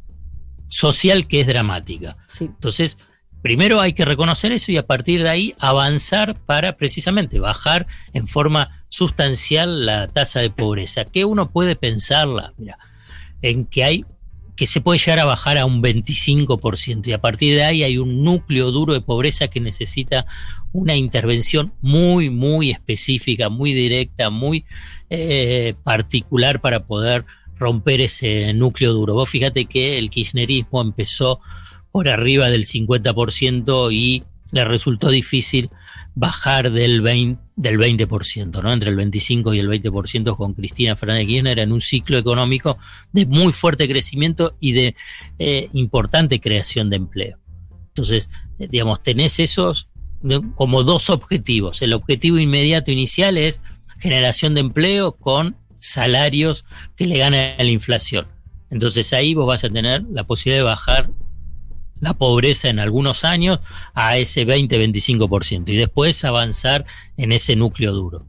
social 0.68 1.26
que 1.26 1.40
es 1.40 1.46
dramática. 1.46 2.16
Entonces, 2.40 2.98
primero 3.42 3.80
hay 3.80 3.92
que 3.92 4.04
reconocer 4.04 4.52
eso 4.52 4.72
y 4.72 4.78
a 4.78 4.86
partir 4.86 5.22
de 5.22 5.28
ahí 5.28 5.54
avanzar 5.58 6.38
para 6.46 6.76
precisamente 6.76 7.38
bajar 7.38 7.86
en 8.12 8.26
forma 8.26 8.75
sustancial 8.88 9.84
la 9.84 10.08
tasa 10.08 10.40
de 10.40 10.50
pobreza. 10.50 11.04
¿Qué 11.04 11.24
uno 11.24 11.50
puede 11.50 11.76
pensarla? 11.76 12.52
Mira, 12.56 12.78
en 13.42 13.66
que 13.66 13.84
hay 13.84 14.04
que 14.56 14.66
se 14.66 14.80
puede 14.80 14.98
llegar 14.98 15.18
a 15.18 15.26
bajar 15.26 15.58
a 15.58 15.66
un 15.66 15.82
25% 15.82 17.06
y 17.08 17.12
a 17.12 17.20
partir 17.20 17.54
de 17.54 17.64
ahí 17.64 17.82
hay 17.84 17.98
un 17.98 18.24
núcleo 18.24 18.70
duro 18.70 18.94
de 18.94 19.02
pobreza 19.02 19.48
que 19.48 19.60
necesita 19.60 20.24
una 20.72 20.96
intervención 20.96 21.74
muy, 21.82 22.30
muy 22.30 22.70
específica, 22.70 23.50
muy 23.50 23.74
directa, 23.74 24.30
muy 24.30 24.64
eh, 25.10 25.74
particular 25.84 26.62
para 26.62 26.86
poder 26.86 27.26
romper 27.58 28.00
ese 28.00 28.52
núcleo 28.54 28.94
duro. 28.94 29.14
Vos 29.14 29.28
fíjate 29.28 29.66
que 29.66 29.98
el 29.98 30.10
kirchnerismo 30.10 30.80
empezó 30.80 31.40
por 31.92 32.08
arriba 32.08 32.48
del 32.48 32.64
50% 32.64 33.92
y 33.92 34.24
le 34.52 34.64
resultó 34.64 35.10
difícil 35.10 35.70
bajar 36.14 36.70
del 36.70 37.02
20%, 37.02 37.38
del 37.56 37.78
20%, 37.78 38.62
¿no? 38.62 38.72
Entre 38.72 38.90
el 38.90 38.96
25 38.96 39.54
y 39.54 39.58
el 39.58 39.68
20% 39.68 40.36
con 40.36 40.52
Cristina 40.52 40.94
Fernández 40.94 41.26
Kirchner 41.26 41.58
en 41.58 41.72
un 41.72 41.80
ciclo 41.80 42.18
económico 42.18 42.78
de 43.12 43.24
muy 43.24 43.50
fuerte 43.50 43.88
crecimiento 43.88 44.56
y 44.60 44.72
de 44.72 44.94
eh, 45.38 45.70
importante 45.72 46.38
creación 46.38 46.90
de 46.90 46.96
empleo. 46.96 47.38
Entonces, 47.88 48.28
eh, 48.58 48.68
digamos, 48.70 49.02
tenés 49.02 49.40
esos 49.40 49.88
como 50.54 50.82
dos 50.82 51.08
objetivos. 51.08 51.82
El 51.82 51.92
objetivo 51.92 52.38
inmediato 52.38 52.90
inicial 52.90 53.38
es 53.38 53.62
generación 53.98 54.54
de 54.54 54.60
empleo 54.60 55.12
con 55.12 55.56
salarios 55.78 56.64
que 56.96 57.06
le 57.06 57.18
ganan 57.18 57.54
a 57.58 57.62
la 57.62 57.70
inflación. 57.70 58.26
Entonces 58.70 59.12
ahí 59.12 59.34
vos 59.34 59.46
vas 59.46 59.64
a 59.64 59.70
tener 59.70 60.04
la 60.10 60.24
posibilidad 60.24 60.62
de 60.62 60.68
bajar 60.68 61.10
la 62.00 62.14
pobreza 62.14 62.68
en 62.68 62.78
algunos 62.78 63.24
años 63.24 63.60
a 63.94 64.16
ese 64.16 64.46
20-25% 64.46 65.70
y 65.70 65.76
después 65.76 66.24
avanzar 66.24 66.84
en 67.16 67.32
ese 67.32 67.56
núcleo 67.56 67.92
duro. 67.92 68.26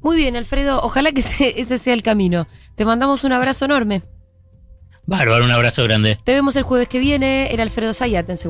Muy 0.00 0.16
bien, 0.16 0.36
Alfredo, 0.36 0.80
ojalá 0.82 1.12
que 1.12 1.20
ese, 1.56 1.78
sea 1.78 1.94
el 1.94 2.02
camino. 2.02 2.48
Te 2.76 2.84
mandamos 2.84 3.24
un 3.24 3.32
abrazo 3.32 3.64
enorme. 3.66 4.02
Bárbaro, 5.06 5.44
un 5.44 5.50
abrazo 5.50 5.84
grande. 5.84 6.18
Te 6.24 6.32
vemos 6.32 6.56
el 6.56 6.62
jueves 6.62 6.88
que 6.88 6.98
viene, 6.98 7.52
el 7.52 7.60
Alfredo 7.60 7.92
Sayat 7.92 8.28
en 8.30 8.36
Seguro. 8.36 8.46